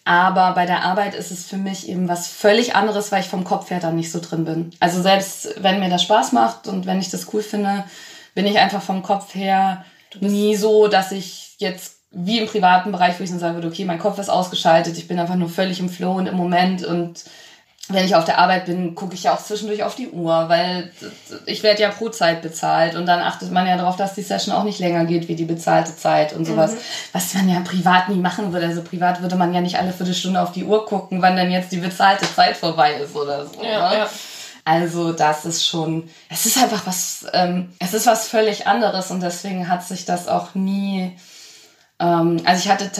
Aber 0.05 0.55
bei 0.55 0.65
der 0.65 0.85
Arbeit 0.85 1.13
ist 1.13 1.29
es 1.29 1.45
für 1.45 1.57
mich 1.57 1.87
eben 1.87 2.09
was 2.09 2.25
völlig 2.25 2.75
anderes, 2.75 3.11
weil 3.11 3.21
ich 3.21 3.29
vom 3.29 3.43
Kopf 3.43 3.69
her 3.69 3.79
dann 3.79 3.95
nicht 3.95 4.11
so 4.11 4.19
drin 4.19 4.43
bin. 4.43 4.71
Also 4.79 4.99
selbst 4.99 5.53
wenn 5.61 5.79
mir 5.79 5.91
das 5.91 6.01
Spaß 6.01 6.31
macht 6.31 6.67
und 6.67 6.87
wenn 6.87 6.99
ich 6.99 7.11
das 7.11 7.31
cool 7.31 7.43
finde, 7.43 7.83
bin 8.33 8.47
ich 8.47 8.57
einfach 8.57 8.81
vom 8.81 9.03
Kopf 9.03 9.35
her 9.35 9.85
nie 10.19 10.55
so, 10.55 10.87
dass 10.87 11.11
ich 11.11 11.57
jetzt 11.59 11.99
wie 12.13 12.39
im 12.39 12.47
privaten 12.47 12.91
Bereich, 12.91 13.19
wo 13.19 13.23
ich 13.23 13.29
dann 13.29 13.39
sagen 13.39 13.55
würde, 13.55 13.67
okay, 13.67 13.85
mein 13.85 13.99
Kopf 13.99 14.19
ist 14.19 14.29
ausgeschaltet, 14.29 14.97
ich 14.97 15.07
bin 15.07 15.19
einfach 15.19 15.35
nur 15.35 15.49
völlig 15.49 15.79
im 15.79 15.89
Flow 15.89 16.13
und 16.13 16.27
im 16.27 16.37
Moment 16.37 16.85
und 16.85 17.23
wenn 17.89 18.05
ich 18.05 18.15
auf 18.15 18.23
der 18.23 18.37
Arbeit 18.37 18.65
bin, 18.65 18.95
gucke 18.95 19.13
ich 19.13 19.23
ja 19.23 19.33
auch 19.33 19.43
zwischendurch 19.43 19.83
auf 19.83 19.95
die 19.95 20.09
Uhr, 20.09 20.47
weil 20.47 20.91
ich 21.45 21.63
werde 21.63 21.81
ja 21.81 21.89
pro 21.89 22.07
Zeit 22.07 22.41
bezahlt 22.41 22.95
und 22.95 23.05
dann 23.05 23.19
achtet 23.19 23.51
man 23.51 23.67
ja 23.67 23.75
darauf, 23.75 23.97
dass 23.97 24.13
die 24.13 24.21
Session 24.21 24.55
auch 24.55 24.63
nicht 24.63 24.79
länger 24.79 25.03
geht 25.03 25.27
wie 25.27 25.35
die 25.35 25.43
bezahlte 25.43 25.93
Zeit 25.93 26.31
und 26.31 26.45
sowas, 26.45 26.71
mhm. 26.71 26.77
was 27.11 27.33
man 27.33 27.49
ja 27.49 27.59
privat 27.59 28.07
nie 28.07 28.19
machen 28.19 28.53
würde. 28.53 28.67
Also 28.67 28.83
privat 28.83 29.21
würde 29.21 29.35
man 29.35 29.53
ja 29.53 29.59
nicht 29.59 29.77
alle 29.77 29.91
Viertelstunde 29.91 30.41
auf 30.41 30.53
die 30.53 30.63
Uhr 30.63 30.85
gucken, 30.85 31.21
wann 31.21 31.35
denn 31.35 31.51
jetzt 31.51 31.73
die 31.73 31.77
bezahlte 31.77 32.25
Zeit 32.33 32.55
vorbei 32.55 32.93
ist 32.93 33.17
oder 33.17 33.45
so. 33.45 33.61
Ja, 33.61 33.89
ne? 33.89 33.97
ja. 33.97 34.09
Also 34.63 35.11
das 35.11 35.43
ist 35.43 35.67
schon, 35.67 36.09
es 36.29 36.45
ist 36.45 36.57
einfach 36.57 36.87
was, 36.87 37.25
ähm, 37.33 37.73
es 37.79 37.93
ist 37.93 38.07
was 38.07 38.29
völlig 38.29 38.65
anderes 38.65 39.11
und 39.11 39.21
deswegen 39.21 39.67
hat 39.67 39.83
sich 39.83 40.05
das 40.05 40.29
auch 40.29 40.55
nie 40.55 41.17
ähm, 42.03 42.41
also 42.45 42.63
ich 42.63 42.69
hatte 42.69 42.91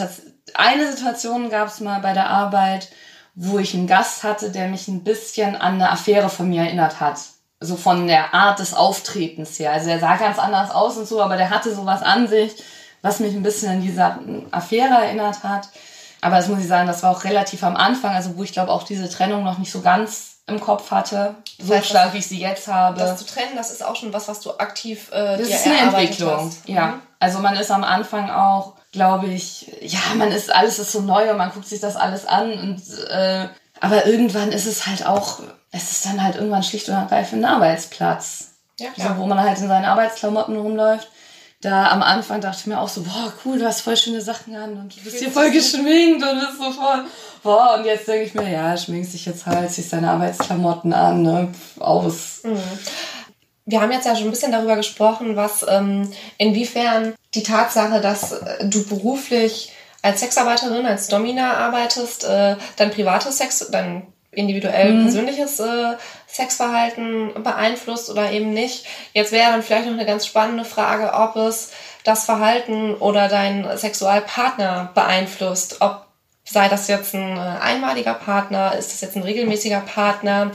eine 0.54 0.90
Situation 0.90 1.50
gab 1.50 1.68
es 1.68 1.80
mal 1.80 2.00
bei 2.00 2.12
der 2.12 2.30
Arbeit, 2.30 2.88
wo 3.34 3.58
ich 3.58 3.74
einen 3.74 3.86
Gast 3.86 4.22
hatte, 4.22 4.50
der 4.50 4.68
mich 4.68 4.88
ein 4.88 5.04
bisschen 5.04 5.56
an 5.56 5.74
eine 5.74 5.90
Affäre 5.90 6.30
von 6.30 6.48
mir 6.48 6.62
erinnert 6.62 7.00
hat. 7.00 7.18
So 7.60 7.76
von 7.76 8.06
der 8.06 8.34
Art 8.34 8.58
des 8.58 8.74
Auftretens 8.74 9.58
her. 9.58 9.72
Also 9.72 9.90
er 9.90 9.98
sah 9.98 10.16
ganz 10.16 10.38
anders 10.38 10.70
aus 10.70 10.96
und 10.96 11.08
so, 11.08 11.20
aber 11.20 11.36
der 11.36 11.50
hatte 11.50 11.74
sowas 11.74 12.02
an 12.02 12.28
sich, 12.28 12.52
was 13.02 13.20
mich 13.20 13.34
ein 13.34 13.42
bisschen 13.42 13.70
an 13.70 13.82
diese 13.82 14.18
Affäre 14.50 14.94
erinnert 14.94 15.42
hat. 15.42 15.68
Aber 16.20 16.36
das 16.36 16.48
muss 16.48 16.60
ich 16.60 16.68
sagen, 16.68 16.86
das 16.86 17.02
war 17.02 17.10
auch 17.10 17.24
relativ 17.24 17.62
am 17.64 17.76
Anfang, 17.76 18.14
also 18.14 18.36
wo 18.36 18.42
ich 18.42 18.52
glaube 18.52 18.72
auch 18.72 18.84
diese 18.84 19.08
Trennung 19.10 19.44
noch 19.44 19.58
nicht 19.58 19.70
so 19.72 19.80
ganz 19.80 20.34
im 20.46 20.60
Kopf 20.60 20.90
hatte, 20.90 21.34
so 21.58 21.68
das 21.68 21.78
heißt, 21.78 21.86
stark 21.88 22.12
wie 22.12 22.18
ich 22.18 22.26
sie 22.26 22.40
jetzt 22.40 22.68
habe. 22.68 22.98
Das 22.98 23.18
zu 23.18 23.26
trennen, 23.26 23.56
das 23.56 23.70
ist 23.70 23.84
auch 23.84 23.96
schon 23.96 24.12
was, 24.12 24.28
was 24.28 24.40
du 24.40 24.50
aktiv 24.58 25.10
äh, 25.10 25.38
Das 25.38 25.48
ist 25.48 25.66
eine 25.66 25.78
Entwicklung, 25.78 26.46
hast. 26.46 26.68
ja. 26.68 26.86
Mhm. 26.86 27.02
Also 27.18 27.38
man 27.38 27.56
ist 27.56 27.70
am 27.70 27.84
Anfang 27.84 28.30
auch 28.30 28.74
glaube 28.94 29.26
ich, 29.26 29.70
ja, 29.82 29.98
man 30.16 30.32
ist, 30.32 30.54
alles 30.54 30.78
ist 30.78 30.92
so 30.92 31.02
neu 31.02 31.30
und 31.30 31.36
man 31.36 31.50
guckt 31.50 31.66
sich 31.66 31.80
das 31.80 31.96
alles 31.96 32.26
an 32.26 32.52
und 32.52 32.80
äh, 33.10 33.48
aber 33.80 34.06
irgendwann 34.06 34.52
ist 34.52 34.66
es 34.66 34.86
halt 34.86 35.04
auch, 35.04 35.40
es 35.72 35.90
ist 35.90 36.06
dann 36.06 36.22
halt 36.22 36.36
irgendwann 36.36 36.62
schlicht 36.62 36.88
und 36.88 36.94
ergreifend 36.94 37.44
ein 37.44 37.50
Arbeitsplatz. 37.50 38.52
Ja, 38.78 38.90
klar. 38.90 39.16
So, 39.16 39.22
wo 39.22 39.26
man 39.26 39.40
halt 39.40 39.58
in 39.58 39.68
seinen 39.68 39.84
Arbeitsklamotten 39.84 40.56
rumläuft. 40.56 41.08
Da 41.60 41.90
am 41.90 42.02
Anfang 42.02 42.40
dachte 42.40 42.58
ich 42.60 42.66
mir 42.66 42.78
auch 42.78 42.88
so, 42.88 43.02
boah, 43.02 43.32
cool, 43.44 43.58
du 43.58 43.66
hast 43.66 43.80
voll 43.80 43.96
schöne 43.96 44.20
Sachen 44.20 44.54
an 44.54 44.76
und 44.76 44.96
du 44.96 45.00
bist 45.02 45.18
hier 45.18 45.30
voll 45.30 45.50
geschminkt 45.50 46.22
und 46.22 46.40
bist 46.40 46.58
so 46.58 46.70
voll, 46.70 47.04
boah, 47.42 47.76
und 47.78 47.86
jetzt 47.86 48.06
denke 48.06 48.24
ich 48.24 48.34
mir, 48.34 48.50
ja, 48.50 48.76
schminkst 48.76 49.14
dich 49.14 49.24
jetzt 49.24 49.46
halt, 49.46 49.70
ziehst 49.70 49.92
deine 49.92 50.10
Arbeitsklamotten 50.10 50.92
an, 50.92 51.22
ne, 51.22 51.48
aus. 51.80 52.42
Mhm 52.44 52.58
wir 53.66 53.80
haben 53.80 53.92
jetzt 53.92 54.06
ja 54.06 54.14
schon 54.14 54.26
ein 54.26 54.30
bisschen 54.30 54.52
darüber 54.52 54.76
gesprochen, 54.76 55.36
was 55.36 55.64
ähm, 55.68 56.10
inwiefern 56.38 57.14
die 57.34 57.42
Tatsache, 57.42 58.00
dass 58.00 58.32
äh, 58.32 58.66
du 58.66 58.86
beruflich 58.86 59.72
als 60.02 60.20
Sexarbeiterin, 60.20 60.84
als 60.84 61.08
Domina 61.08 61.54
arbeitest, 61.54 62.24
äh, 62.24 62.56
dein 62.76 62.90
privates 62.90 63.38
Sex, 63.38 63.66
dein 63.70 64.06
individuell 64.32 64.92
mhm. 64.92 65.02
persönliches 65.04 65.60
äh, 65.60 65.94
Sexverhalten 66.26 67.42
beeinflusst 67.42 68.10
oder 68.10 68.30
eben 68.32 68.52
nicht. 68.52 68.86
Jetzt 69.12 69.32
wäre 69.32 69.52
dann 69.52 69.62
vielleicht 69.62 69.86
noch 69.86 69.94
eine 69.94 70.04
ganz 70.04 70.26
spannende 70.26 70.64
Frage, 70.64 71.12
ob 71.14 71.36
es 71.36 71.70
das 72.02 72.24
Verhalten 72.24 72.94
oder 72.94 73.28
dein 73.28 73.78
Sexualpartner 73.78 74.90
beeinflusst, 74.94 75.80
ob 75.80 76.04
sei 76.44 76.68
das 76.68 76.88
jetzt 76.88 77.14
ein 77.14 77.36
äh, 77.36 77.40
einmaliger 77.40 78.14
Partner, 78.14 78.74
ist 78.76 78.92
das 78.92 79.00
jetzt 79.00 79.16
ein 79.16 79.22
regelmäßiger 79.22 79.80
Partner, 79.80 80.50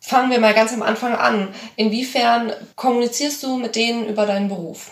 Fangen 0.00 0.30
wir 0.30 0.40
mal 0.40 0.54
ganz 0.54 0.72
am 0.72 0.82
Anfang 0.82 1.14
an. 1.14 1.48
Inwiefern 1.76 2.52
kommunizierst 2.74 3.42
du 3.42 3.56
mit 3.58 3.76
denen 3.76 4.06
über 4.08 4.26
deinen 4.26 4.48
Beruf? 4.48 4.90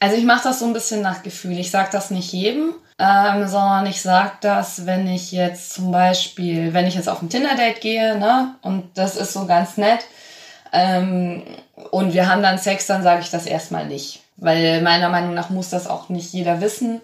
Also 0.00 0.16
ich 0.16 0.24
mache 0.24 0.42
das 0.44 0.58
so 0.58 0.66
ein 0.66 0.72
bisschen 0.72 1.00
nach 1.00 1.22
Gefühl. 1.22 1.58
Ich 1.58 1.70
sage 1.70 1.90
das 1.92 2.10
nicht 2.10 2.32
jedem. 2.32 2.74
ähm, 2.98 3.48
sondern 3.48 3.86
ich 3.86 4.00
sage 4.00 4.32
das, 4.40 4.86
wenn 4.86 5.08
ich 5.08 5.32
jetzt 5.32 5.72
zum 5.72 5.90
Beispiel, 5.90 6.72
wenn 6.72 6.86
ich 6.86 6.94
jetzt 6.94 7.08
auf 7.08 7.20
ein 7.22 7.30
Tinder-Date 7.30 7.80
gehe, 7.80 8.16
ne, 8.18 8.54
und 8.62 8.90
das 8.94 9.16
ist 9.16 9.32
so 9.32 9.46
ganz 9.46 9.76
nett, 9.76 10.00
ähm, 10.72 11.42
und 11.90 12.14
wir 12.14 12.28
haben 12.28 12.42
dann 12.42 12.58
Sex, 12.58 12.86
dann 12.86 13.02
sage 13.02 13.22
ich 13.22 13.30
das 13.30 13.46
erstmal 13.46 13.86
nicht. 13.86 14.22
Weil 14.36 14.82
meiner 14.82 15.08
Meinung 15.08 15.34
nach 15.34 15.50
muss 15.50 15.70
das 15.70 15.86
auch 15.86 16.08
nicht 16.08 16.32
jeder 16.32 16.60
wissen. 16.60 17.00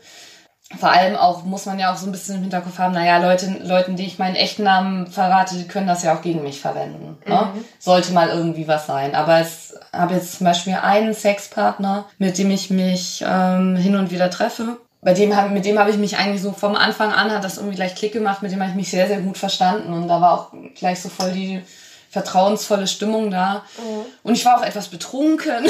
Vor 0.76 0.90
allem 0.90 1.16
auch 1.16 1.44
muss 1.44 1.64
man 1.64 1.78
ja 1.78 1.90
auch 1.90 1.96
so 1.96 2.04
ein 2.04 2.12
bisschen 2.12 2.36
im 2.36 2.42
Hinterkopf 2.42 2.78
haben, 2.78 2.92
naja, 2.92 3.16
Leute, 3.18 3.58
Leuten, 3.62 3.96
die 3.96 4.04
ich 4.04 4.18
meinen 4.18 4.36
echten 4.36 4.64
Namen 4.64 5.06
verrate, 5.06 5.56
die 5.56 5.66
können 5.66 5.86
das 5.86 6.02
ja 6.02 6.14
auch 6.14 6.20
gegen 6.20 6.42
mich 6.42 6.60
verwenden. 6.60 7.16
Ne? 7.26 7.48
Mhm. 7.54 7.64
Sollte 7.78 8.12
mal 8.12 8.28
irgendwie 8.28 8.68
was 8.68 8.86
sein. 8.86 9.14
Aber 9.14 9.38
es 9.38 9.74
habe 9.94 10.14
jetzt 10.14 10.36
zum 10.36 10.44
Beispiel 10.44 10.74
einen 10.74 11.14
Sexpartner, 11.14 12.04
mit 12.18 12.36
dem 12.36 12.50
ich 12.50 12.68
mich 12.68 13.24
ähm, 13.26 13.76
hin 13.76 13.96
und 13.96 14.10
wieder 14.10 14.28
treffe. 14.28 14.76
Bei 15.00 15.14
dem, 15.14 15.32
mit 15.54 15.64
dem 15.64 15.78
habe 15.78 15.90
ich 15.90 15.96
mich 15.96 16.18
eigentlich 16.18 16.42
so 16.42 16.52
vom 16.52 16.74
Anfang 16.74 17.12
an, 17.12 17.30
hat 17.30 17.44
das 17.44 17.56
irgendwie 17.56 17.76
gleich 17.76 17.94
Klick 17.94 18.12
gemacht, 18.12 18.42
mit 18.42 18.52
dem 18.52 18.60
habe 18.60 18.70
ich 18.70 18.76
mich 18.76 18.90
sehr, 18.90 19.06
sehr 19.06 19.20
gut 19.20 19.38
verstanden. 19.38 19.94
Und 19.94 20.06
da 20.06 20.20
war 20.20 20.32
auch 20.32 20.52
gleich 20.74 21.00
so 21.00 21.08
voll 21.08 21.32
die 21.32 21.62
vertrauensvolle 22.10 22.86
Stimmung 22.86 23.30
da. 23.30 23.64
Mhm. 23.78 24.04
Und 24.22 24.34
ich 24.34 24.44
war 24.44 24.58
auch 24.58 24.64
etwas 24.64 24.88
betrunken 24.88 25.68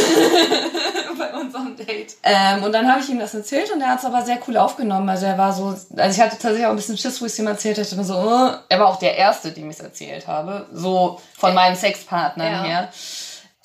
bei 1.19 1.35
unserem 1.35 1.77
Date. 1.77 2.17
Ähm, 2.23 2.63
und 2.63 2.73
dann 2.73 2.91
habe 2.91 3.01
ich 3.01 3.09
ihm 3.09 3.19
das 3.19 3.35
erzählt 3.35 3.73
und 3.73 3.81
er 3.81 3.89
hat 3.89 3.99
es 3.99 4.05
aber 4.05 4.23
sehr 4.23 4.39
cool 4.47 4.57
aufgenommen. 4.57 5.09
Also 5.09 5.27
er 5.27 5.37
war 5.37 5.53
so, 5.53 5.67
also 5.67 5.91
ich 5.97 6.21
hatte 6.21 6.37
tatsächlich 6.39 6.67
auch 6.67 6.71
ein 6.71 6.77
bisschen 6.77 6.99
Schiss, 6.99 7.21
wo 7.21 7.27
ich 7.27 7.33
es 7.33 7.39
ihm 7.39 7.47
erzählt 7.47 7.79
hätte. 7.79 8.05
So, 8.05 8.15
oh. 8.15 8.51
Er 8.69 8.81
war 8.81 8.87
auch 8.89 8.99
der 8.99 9.17
Erste, 9.17 9.51
dem 9.51 9.69
ich 9.71 9.77
es 9.79 9.83
erzählt 9.83 10.27
habe. 10.29 10.67
So 10.73 11.21
von 11.37 11.55
meinem 11.55 11.75
Sexpartner 11.75 12.45
ja. 12.45 12.63
her. 12.63 12.89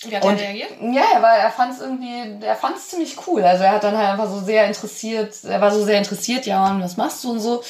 Wie 0.06 0.16
hat 0.16 0.24
er 0.24 0.38
reagiert? 0.38 0.72
Ja, 0.82 1.04
er 1.14 1.22
war, 1.22 1.38
er 1.38 1.52
fand 1.52 1.74
es 1.74 1.80
irgendwie, 1.80 2.46
er 2.46 2.56
fand 2.56 2.78
es 2.78 2.90
ziemlich 2.90 3.16
cool. 3.28 3.44
Also 3.44 3.64
er 3.64 3.74
hat 3.74 3.84
dann 3.84 3.98
halt 3.98 4.10
einfach 4.10 4.30
so 4.30 4.40
sehr 4.42 4.66
interessiert, 4.66 5.36
er 5.44 5.62
war 5.62 5.72
so 5.72 5.84
sehr 5.84 5.98
interessiert, 5.98 6.46
ja, 6.46 6.66
und 6.70 6.84
was 6.84 6.98
machst 6.98 7.24
du 7.24 7.32
und 7.32 7.40
so. 7.40 7.64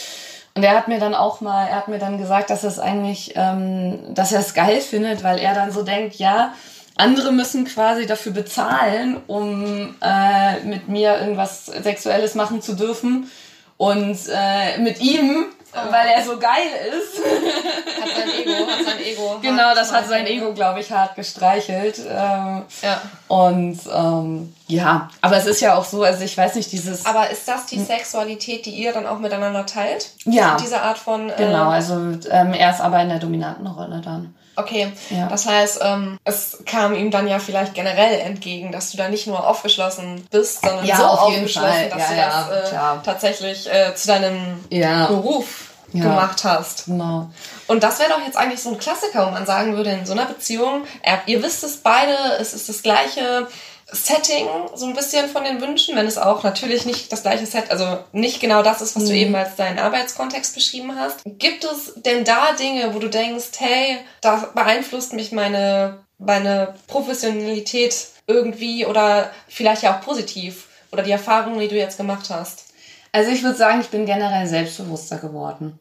Und 0.56 0.64
er 0.64 0.76
hat 0.76 0.88
mir 0.88 1.00
dann 1.00 1.16
auch 1.16 1.42
mal, 1.42 1.68
er 1.68 1.78
hat 1.78 1.88
mir 1.88 1.98
dann 1.98 2.20
gesagt, 2.20 2.50
dass 2.50 2.64
es 2.64 2.78
eigentlich, 2.78 3.34
ähm, 3.36 4.14
dass 4.14 4.32
er 4.32 4.40
es 4.40 4.54
geil 4.54 4.82
findet, 4.82 5.24
weil 5.24 5.40
er 5.40 5.56
dann 5.56 5.72
so 5.72 5.84
denkt, 5.84 6.16
ja, 6.16 6.54
andere 6.96 7.32
müssen 7.32 7.66
quasi 7.66 8.06
dafür 8.06 8.34
bezahlen, 8.34 9.20
um 9.26 9.96
äh, 10.02 10.60
mit 10.64 10.88
mir 10.90 11.18
irgendwas 11.20 11.66
Sexuelles 11.66 12.36
machen 12.36 12.62
zu 12.62 12.76
dürfen. 12.76 13.32
Und 13.78 14.18
äh, 14.32 14.78
mit 14.78 15.02
ihm 15.02 15.48
weil 15.74 16.08
er 16.08 16.24
so 16.24 16.38
geil 16.38 16.68
ist. 16.90 17.24
Hat 18.02 18.10
sein 18.16 18.30
Ego, 18.30 18.68
hat 18.68 18.86
sein 18.86 19.00
Ego. 19.00 19.40
Genau, 19.42 19.74
das 19.74 19.92
hat 19.92 20.08
sein 20.08 20.26
Ego, 20.28 20.54
glaube 20.54 20.82
ich, 20.82 20.92
hart 20.92 21.16
gestreichelt. 21.16 22.00
Ähm, 22.00 22.64
ja. 22.82 23.02
Und 23.28 23.80
ähm, 23.94 24.54
ja, 24.68 25.10
aber 25.22 25.38
es 25.38 25.46
ist 25.46 25.62
ja 25.62 25.76
auch 25.76 25.86
so, 25.86 26.04
also 26.04 26.24
ich 26.24 26.38
weiß 26.38 26.56
nicht, 26.56 26.72
dieses. 26.72 27.06
Aber 27.06 27.30
ist 27.30 27.48
das 27.48 27.66
die 27.66 27.80
Sexualität, 27.80 28.66
die 28.66 28.72
ihr 28.72 28.92
dann 28.92 29.08
auch 29.08 29.20
miteinander 29.20 29.66
teilt? 29.66 30.12
Ja. 30.26 30.58
Diese 30.62 30.82
Art 30.82 30.98
von. 30.98 31.30
Äh, 31.30 31.36
genau, 31.38 31.70
also 31.70 31.94
ähm, 31.96 32.54
er 32.54 32.72
ist 32.72 32.82
aber 32.82 33.02
in 33.02 33.10
der 33.10 33.20
dominanten 33.20 33.68
Rolle 33.68 34.02
dann. 34.04 34.36
Okay, 34.56 34.92
ja. 35.10 35.28
das 35.28 35.46
heißt, 35.46 35.80
ähm, 35.82 36.20
es 36.24 36.60
kam 36.66 36.94
ihm 36.94 37.12
dann 37.12 37.28
ja 37.28 37.40
vielleicht 37.40 37.74
generell 37.74 38.20
entgegen, 38.20 38.72
dass 38.72 38.92
du 38.92 38.98
da 38.98 39.10
nicht 39.10 39.28
nur 39.28 39.48
aufgeschlossen 39.48 40.28
bist, 40.30 40.62
sondern 40.62 40.86
ja, 40.86 40.98
so 40.98 41.04
aufgeschlossen, 41.04 41.90
dass 41.90 42.10
ja, 42.10 42.44
du 42.44 42.56
das 42.56 42.72
äh, 42.72 42.76
tatsächlich 43.04 43.72
äh, 43.72 43.96
zu 43.96 44.08
deinem 44.08 44.64
Beruf 44.70 45.74
gemacht 45.94 46.44
hast. 46.44 46.86
Genau. 46.86 47.30
Und 47.68 47.84
das 47.84 48.00
wäre 48.00 48.10
doch 48.10 48.26
jetzt 48.26 48.38
eigentlich 48.38 48.62
so 48.62 48.72
ein 48.72 48.78
Klassiker, 48.78 49.28
wo 49.28 49.32
man 49.32 49.46
sagen 49.46 49.76
würde, 49.76 49.92
in 49.92 50.06
so 50.06 50.14
einer 50.14 50.26
Beziehung, 50.26 50.84
ihr 51.28 51.44
wisst 51.44 51.64
es 51.64 51.78
beide, 51.78 52.16
es 52.40 52.54
ist 52.54 52.68
das 52.70 52.82
gleiche 52.82 53.48
Setting, 53.94 54.48
so 54.76 54.86
ein 54.86 54.94
bisschen 54.94 55.30
von 55.30 55.44
den 55.44 55.62
Wünschen, 55.62 55.96
wenn 55.96 56.08
es 56.08 56.18
auch 56.18 56.44
natürlich 56.44 56.86
nicht 56.86 57.12
das 57.12 57.22
gleiche 57.22 57.46
Set, 57.46 57.72
also 57.72 58.00
nicht 58.12 58.40
genau 58.40 58.64
das 58.64 58.82
ist, 58.82 58.96
was 58.96 59.04
mhm. 59.04 59.08
du 59.08 59.16
eben 59.16 59.36
als 59.36 59.56
deinen 59.56 59.80
Arbeitskontext 59.80 60.56
beschrieben 60.56 60.96
hast. 60.98 61.22
Gibt 61.26 61.64
es 61.64 61.94
denn 61.96 62.26
da 62.26 62.54
Dinge, 62.54 62.94
wo 62.94 63.00
du 63.00 63.10
denkst, 63.10 63.52
hey, 63.58 64.00
da 64.22 64.50
beeinflusst 64.54 65.14
mich 65.14 65.32
meine, 65.32 66.00
meine 66.18 66.76
Professionalität 66.88 67.96
irgendwie 68.28 68.86
oder 68.86 69.30
vielleicht 69.48 69.84
ja 69.84 69.96
auch 69.96 70.02
positiv 70.02 70.68
oder 70.92 71.04
die 71.04 71.12
Erfahrungen, 71.12 71.60
die 71.60 71.68
du 71.68 71.76
jetzt 71.76 71.98
gemacht 71.98 72.30
hast? 72.30 72.66
Also 73.12 73.32
ich 73.32 73.44
würde 73.44 73.58
sagen, 73.58 73.82
ich 73.82 73.90
bin 73.90 74.06
generell 74.06 74.48
selbstbewusster 74.48 75.18
geworden. 75.18 75.80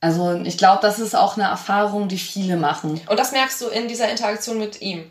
Also 0.00 0.34
ich 0.44 0.58
glaube, 0.58 0.80
das 0.82 0.98
ist 0.98 1.16
auch 1.16 1.36
eine 1.36 1.48
Erfahrung, 1.48 2.08
die 2.08 2.18
viele 2.18 2.56
machen. 2.56 3.00
Und 3.08 3.18
das 3.18 3.32
merkst 3.32 3.60
du 3.62 3.68
in 3.68 3.88
dieser 3.88 4.10
Interaktion 4.10 4.58
mit 4.58 4.82
ihm? 4.82 5.10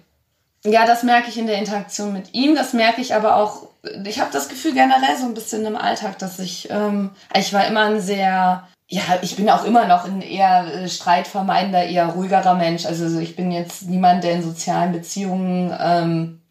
Ja, 0.65 0.85
das 0.85 1.03
merke 1.03 1.29
ich 1.29 1.37
in 1.37 1.47
der 1.47 1.59
Interaktion 1.59 2.11
mit 2.11 2.33
ihm. 2.33 2.55
Das 2.55 2.73
merke 2.73 3.01
ich 3.01 3.13
aber 3.13 3.37
auch. 3.37 3.67
Ich 4.05 4.19
habe 4.19 4.31
das 4.33 4.49
Gefühl 4.49 4.73
generell 4.73 5.15
so 5.17 5.25
ein 5.25 5.35
bisschen 5.35 5.63
im 5.65 5.75
Alltag, 5.75 6.17
dass 6.17 6.39
ich, 6.39 6.69
ähm, 6.71 7.11
ich 7.37 7.53
war 7.53 7.67
immer 7.67 7.85
ein 7.85 8.01
sehr, 8.01 8.67
ja, 8.87 9.01
ich 9.21 9.35
bin 9.35 9.49
auch 9.49 9.63
immer 9.63 9.85
noch 9.85 10.05
ein 10.05 10.21
eher 10.21 10.65
äh, 10.65 10.89
streitvermeidender, 10.89 11.85
eher 11.85 12.07
ruhigerer 12.07 12.55
Mensch. 12.55 12.85
Also 12.85 13.19
ich 13.19 13.35
bin 13.35 13.51
jetzt 13.51 13.83
niemand, 13.83 14.23
der 14.23 14.31
in 14.31 14.43
sozialen 14.43 14.91
Beziehungen 14.91 15.75
ähm, 15.79 16.41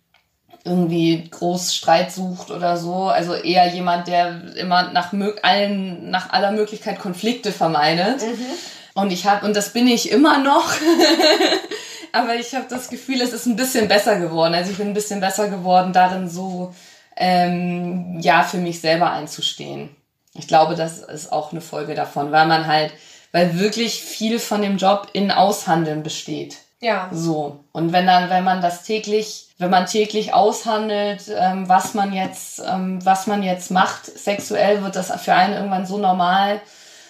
irgendwie 0.64 1.28
groß 1.28 1.74
Streit 1.74 2.12
sucht 2.12 2.52
oder 2.52 2.76
so. 2.76 3.08
Also 3.08 3.34
eher 3.34 3.66
jemand, 3.68 4.06
der 4.06 4.54
immer 4.56 4.92
nach 4.92 5.12
allen, 5.42 6.10
nach 6.10 6.30
aller 6.30 6.52
Möglichkeit 6.52 7.00
Konflikte 7.00 7.50
vermeidet. 7.50 8.22
Mhm. 8.22 8.46
Und 8.94 9.12
ich 9.12 9.26
habe, 9.26 9.44
und 9.44 9.56
das 9.56 9.72
bin 9.72 9.88
ich 9.88 10.10
immer 10.12 10.38
noch. 10.38 10.70
aber 12.14 12.36
ich 12.36 12.54
habe 12.54 12.66
das 12.68 12.88
Gefühl, 12.88 13.20
es 13.20 13.32
ist 13.32 13.46
ein 13.46 13.56
bisschen 13.56 13.88
besser 13.88 14.18
geworden. 14.18 14.54
Also 14.54 14.70
ich 14.70 14.78
bin 14.78 14.88
ein 14.88 14.94
bisschen 14.94 15.20
besser 15.20 15.48
geworden, 15.48 15.92
darin 15.92 16.28
so 16.28 16.72
ähm, 17.16 18.18
ja 18.20 18.42
für 18.42 18.58
mich 18.58 18.80
selber 18.80 19.10
einzustehen. 19.10 19.94
Ich 20.34 20.48
glaube, 20.48 20.74
das 20.74 20.98
ist 20.98 21.32
auch 21.32 21.52
eine 21.52 21.60
Folge 21.60 21.94
davon, 21.94 22.32
weil 22.32 22.46
man 22.46 22.66
halt, 22.66 22.92
weil 23.32 23.58
wirklich 23.58 24.02
viel 24.02 24.38
von 24.38 24.62
dem 24.62 24.76
Job 24.76 25.08
in 25.12 25.30
Aushandeln 25.30 26.02
besteht. 26.02 26.56
Ja. 26.80 27.08
So. 27.12 27.64
Und 27.72 27.92
wenn 27.92 28.06
dann, 28.06 28.30
wenn 28.30 28.44
man 28.44 28.60
das 28.60 28.82
täglich, 28.82 29.48
wenn 29.58 29.70
man 29.70 29.86
täglich 29.86 30.34
aushandelt, 30.34 31.22
ähm, 31.36 31.68
was 31.68 31.94
man 31.94 32.12
jetzt, 32.12 32.62
ähm, 32.66 33.04
was 33.04 33.26
man 33.26 33.42
jetzt 33.42 33.70
macht, 33.70 34.06
sexuell 34.06 34.82
wird 34.82 34.96
das 34.96 35.12
für 35.22 35.34
einen 35.34 35.54
irgendwann 35.54 35.86
so 35.86 35.98
normal, 35.98 36.60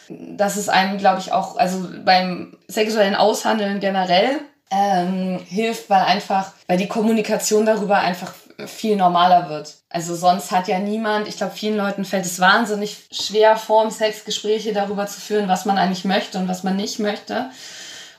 dass 0.09 0.57
es 0.57 0.69
einem, 0.69 0.99
glaube 0.99 1.21
ich, 1.21 1.33
auch, 1.33 1.57
also 1.57 1.89
beim 2.05 2.57
sexuellen 2.69 3.15
Aushandeln 3.15 3.81
generell 3.81 4.41
ähm, 4.75 5.41
hilft, 5.49 5.89
weil 5.89 6.03
einfach, 6.03 6.53
weil 6.67 6.79
die 6.79 6.89
Kommunikation 6.89 7.65
darüber 7.65 7.99
einfach 7.99 8.33
viel 8.67 8.97
normaler 8.97 9.49
wird. 9.49 9.75
Also 9.89 10.15
sonst 10.15 10.51
hat 10.51 10.69
ja 10.69 10.79
niemand, 10.79 11.29
ich 11.29 11.37
glaube, 11.37 11.55
vielen 11.55 11.77
Leuten 11.77 12.05
fällt 12.05 12.25
es 12.25 12.41
wahnsinnig 12.41 13.07
schwer, 13.11 13.57
vorm 13.57 13.91
Sex 13.91 14.25
Gespräche 14.25 14.73
darüber 14.73 15.07
zu 15.07 15.21
führen, 15.21 15.49
was 15.49 15.65
man 15.65 15.79
eigentlich 15.79 16.05
möchte 16.05 16.39
und 16.39 16.49
was 16.49 16.63
man 16.63 16.77
nicht 16.77 16.99
möchte. 16.99 17.51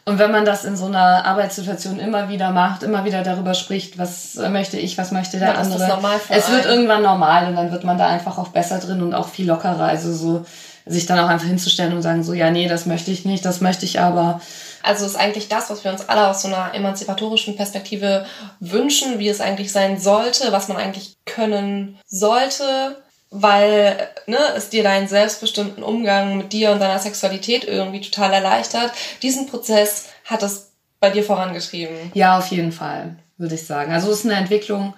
Und 0.07 0.19
wenn 0.19 0.31
man 0.31 0.45
das 0.45 0.65
in 0.65 0.77
so 0.77 0.85
einer 0.85 1.25
Arbeitssituation 1.25 1.99
immer 1.99 2.29
wieder 2.29 2.51
macht, 2.51 2.83
immer 2.83 3.05
wieder 3.05 3.23
darüber 3.23 3.55
spricht, 3.55 3.97
was 3.97 4.35
möchte 4.35 4.77
ich, 4.77 4.97
was 4.99 5.11
möchte 5.11 5.39
der 5.39 5.53
ja, 5.53 5.55
andere, 5.55 5.99
es 6.29 6.51
wird 6.51 6.65
irgendwann 6.65 7.01
normal 7.01 7.47
und 7.47 7.55
dann 7.55 7.71
wird 7.71 7.83
man 7.83 7.97
da 7.97 8.07
einfach 8.07 8.37
auch 8.37 8.49
besser 8.49 8.77
drin 8.77 9.01
und 9.01 9.15
auch 9.15 9.29
viel 9.29 9.47
lockerer. 9.47 9.85
Also 9.85 10.13
so 10.13 10.45
sich 10.85 11.07
dann 11.07 11.17
auch 11.17 11.29
einfach 11.29 11.47
hinzustellen 11.47 11.93
und 11.93 12.03
sagen 12.03 12.23
so, 12.23 12.33
ja, 12.33 12.51
nee, 12.51 12.67
das 12.67 12.85
möchte 12.85 13.09
ich 13.09 13.25
nicht, 13.25 13.43
das 13.45 13.61
möchte 13.61 13.85
ich 13.85 13.99
aber. 13.99 14.41
Also 14.85 15.05
ist 15.05 15.15
eigentlich 15.15 15.47
das, 15.47 15.69
was 15.69 15.83
wir 15.83 15.91
uns 15.91 16.07
alle 16.07 16.27
aus 16.27 16.43
so 16.43 16.47
einer 16.47 16.73
emanzipatorischen 16.73 17.55
Perspektive 17.55 18.25
wünschen, 18.59 19.19
wie 19.19 19.29
es 19.29 19.41
eigentlich 19.41 19.71
sein 19.71 19.99
sollte, 19.99 20.51
was 20.51 20.67
man 20.67 20.77
eigentlich 20.77 21.15
können 21.25 21.99
sollte, 22.07 23.03
weil 23.31 24.09
ne, 24.27 24.37
es 24.55 24.69
dir 24.69 24.83
deinen 24.83 25.07
selbstbestimmten 25.07 25.83
Umgang 25.83 26.37
mit 26.37 26.53
dir 26.53 26.71
und 26.71 26.79
deiner 26.79 26.99
Sexualität 26.99 27.63
irgendwie 27.65 28.01
total 28.01 28.31
erleichtert. 28.33 28.91
Diesen 29.21 29.47
Prozess 29.47 30.09
hat 30.23 30.43
es 30.43 30.71
bei 30.99 31.09
dir 31.09 31.23
vorangetrieben. 31.23 32.11
Ja, 32.13 32.37
auf 32.37 32.47
jeden 32.47 32.71
Fall, 32.71 33.17
würde 33.37 33.55
ich 33.55 33.65
sagen. 33.65 33.91
Also 33.91 34.11
es 34.11 34.19
ist 34.19 34.25
eine 34.25 34.35
Entwicklung, 34.35 34.93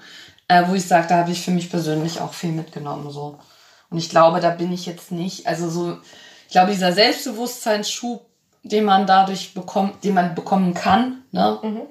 äh, 0.47 0.63
wo 0.67 0.75
ich 0.75 0.85
sage, 0.85 1.07
da 1.07 1.17
habe 1.17 1.31
ich 1.31 1.41
für 1.41 1.51
mich 1.51 1.69
persönlich 1.69 2.19
auch 2.19 2.33
viel 2.33 2.51
mitgenommen. 2.51 3.09
So. 3.11 3.39
Und 3.89 3.97
ich 3.97 4.09
glaube, 4.09 4.39
da 4.39 4.49
bin 4.49 4.71
ich 4.71 4.85
jetzt 4.85 5.11
nicht, 5.11 5.47
also 5.47 5.69
so, 5.69 5.97
ich 6.45 6.51
glaube, 6.51 6.71
dieser 6.71 6.93
Selbstbewusstseinsschub, 6.93 8.25
den 8.71 8.85
man 8.85 9.07
dadurch 9.07 9.53
bekommt, 9.53 10.03
den 10.03 10.13
man 10.13 10.35
bekommen 10.35 10.73
kann, 10.73 11.23
ne? 11.31 11.59
Mhm. 11.61 11.81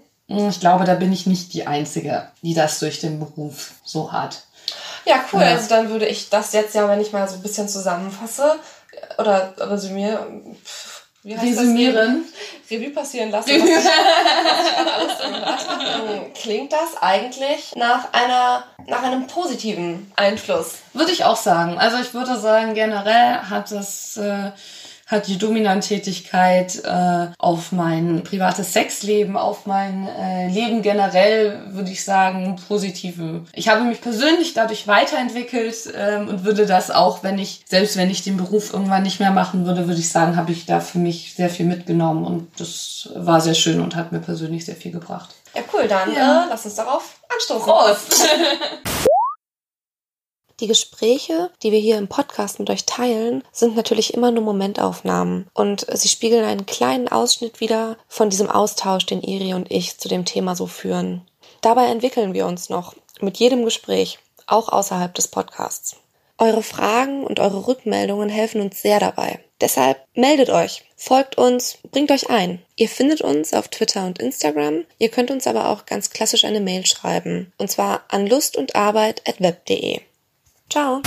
Ich 0.49 0.59
glaube, 0.59 0.85
da 0.85 0.95
bin 0.95 1.13
ich 1.13 1.27
nicht 1.27 1.55
die 1.55 1.69
Einzige, 1.69 2.29
die 2.43 2.55
das 2.55 2.81
durch 2.81 2.99
den 2.99 3.21
Beruf 3.21 3.75
so 3.85 4.11
hat. 4.11 4.43
Ja, 5.05 5.25
cool. 5.33 5.41
Ja. 5.41 5.51
Also 5.51 5.69
dann 5.69 5.89
würde 5.89 6.07
ich 6.07 6.31
das 6.31 6.53
jetzt 6.53 6.75
ja, 6.75 6.89
wenn 6.89 7.01
ich 7.01 7.13
mal 7.13 7.29
so 7.29 7.37
ein 7.37 7.43
bisschen 7.43 7.69
zusammenfasse 7.69 8.57
oder 9.19 9.55
resümiere, 9.57 10.27
wie 11.23 11.37
heißt 11.37 11.59
Resümieren. 11.59 12.25
Das? 12.25 12.71
Revue 12.71 12.91
passieren 12.91 13.31
lassen. 13.31 13.51
Was 13.51 13.57
ich, 13.57 13.65
was 13.65 13.85
ich 14.73 15.29
alles 16.15 16.33
Klingt 16.35 16.73
das 16.73 17.01
eigentlich 17.01 17.75
nach 17.75 18.13
einer 18.13 18.65
nach 18.87 19.03
einem 19.03 19.27
positiven 19.27 20.13
Einfluss? 20.15 20.77
Würde 20.93 21.13
ich 21.13 21.25
auch 21.25 21.37
sagen. 21.37 21.79
Also 21.79 21.99
ich 21.99 22.15
würde 22.15 22.39
sagen, 22.39 22.75
generell 22.75 23.39
hat 23.39 23.73
das 23.73 24.17
äh, 24.17 24.53
hat 25.07 25.29
die 25.29 25.39
Dominantätigkeit 25.39 26.83
äh, 26.85 27.29
auf 27.39 27.71
mein 27.71 28.25
privates 28.25 28.73
Sexleben, 28.73 29.37
auf 29.37 29.65
mein 29.65 30.09
äh, 30.09 30.49
Leben 30.49 30.83
generell, 30.83 31.63
würde 31.69 31.91
ich 31.91 32.05
sagen, 32.05 32.57
positive. 32.67 33.45
Ich 33.53 33.69
habe 33.69 33.83
mich 33.83 34.01
persönlich 34.01 34.53
dadurch 34.53 34.89
weiterentwickelt 34.89 35.93
ähm, 35.97 36.29
und 36.29 36.45
würde 36.45 36.67
das 36.67 36.91
auch, 36.91 37.23
wenn 37.23 37.39
ich, 37.39 37.65
selbst 37.69 37.97
wenn 37.97 38.11
ich 38.11 38.25
den 38.25 38.37
Beruf 38.37 38.73
irgendwann 38.73 39.05
nicht 39.05 39.21
mehr 39.21 39.31
machen 39.31 39.65
würde, 39.65 39.87
würde 39.87 40.01
ich 40.01 40.09
sagen, 40.09 40.37
habe 40.37 40.51
ich 40.51 40.67
da 40.67 40.81
für 40.81 40.99
mich 40.99 41.35
sehr 41.35 41.51
viel 41.51 41.67
mitgenommen 41.67 42.25
und 42.25 42.49
das 42.59 43.09
war 43.15 43.41
sehr 43.41 43.55
schön 43.55 43.81
und 43.81 43.95
hat 43.95 44.11
mir 44.11 44.21
persönlich 44.21 44.65
sehr 44.65 44.77
viel 44.77 44.91
gebracht. 44.91 45.31
Ja, 45.55 45.63
cool, 45.73 45.87
dann 45.87 46.13
ja. 46.13 46.45
äh, 46.45 46.47
lass 46.51 46.65
uns 46.65 46.75
darauf 46.75 47.21
anstoßen. 47.29 47.65
Prost! 47.65 48.27
Die 50.59 50.69
Gespräche, 50.69 51.51
die 51.63 51.71
wir 51.71 51.79
hier 51.79 51.99
im 51.99 52.09
Podcast 52.09 52.59
mit 52.59 52.71
euch 52.71 52.87
teilen, 52.87 53.45
sind 53.53 53.77
natürlich 53.77 54.15
immer 54.15 54.31
nur 54.31 54.43
Momentaufnahmen 54.43 55.49
und 55.53 55.87
sie 55.93 56.09
spiegeln 56.09 56.47
einen 56.47 56.65
kleinen 56.65 57.09
Ausschnitt 57.09 57.61
wieder 57.61 57.99
von 58.09 58.31
diesem 58.31 58.49
Austausch, 58.49 59.05
den 59.05 59.23
Iri 59.23 59.53
und 59.53 59.71
ich 59.71 59.99
zu 59.99 60.09
dem 60.09 60.25
Thema 60.25 60.57
so 60.57 60.67
führen. 60.67 61.21
Dabei 61.61 61.87
entwickeln 61.87 62.33
wir 62.33 62.47
uns 62.47 62.71
noch 62.71 62.95
mit 63.21 63.37
jedem 63.37 63.67
Gespräch, 63.67 64.19
auch 64.47 64.71
außerhalb 64.71 65.15
des 65.15 65.29
Podcasts. 65.29 65.97
Eure 66.39 66.63
Fragen 66.63 67.25
und 67.25 67.39
eure 67.39 67.67
Rückmeldungen 67.67 68.31
helfen 68.31 68.63
uns 68.63 68.81
sehr 68.81 69.01
dabei. 69.01 69.41
Deshalb 69.61 69.99
meldet 70.15 70.51
euch, 70.51 70.85
folgt 70.97 71.39
uns, 71.39 71.79
bringt 71.91 72.11
euch 72.11 72.31
ein. 72.31 72.63
Ihr 72.77 72.89
findet 72.89 73.21
uns 73.21 73.55
auf 73.55 73.69
Twitter 73.69 74.07
und 74.07 74.19
Instagram. 74.19 74.85
Ihr 74.99 75.09
könnt 75.11 75.31
uns 75.31 75.47
aber 75.47 75.71
auch 75.71 75.87
ganz 75.87 76.11
klassisch 76.11 76.45
eine 76.45 76.61
Mail 76.61 76.85
schreiben. 76.85 77.53
Und 77.59 77.71
zwar 77.71 78.05
an 78.09 78.27
lustundarbeit.web.de. 78.27 80.01
Ciao! 80.69 81.01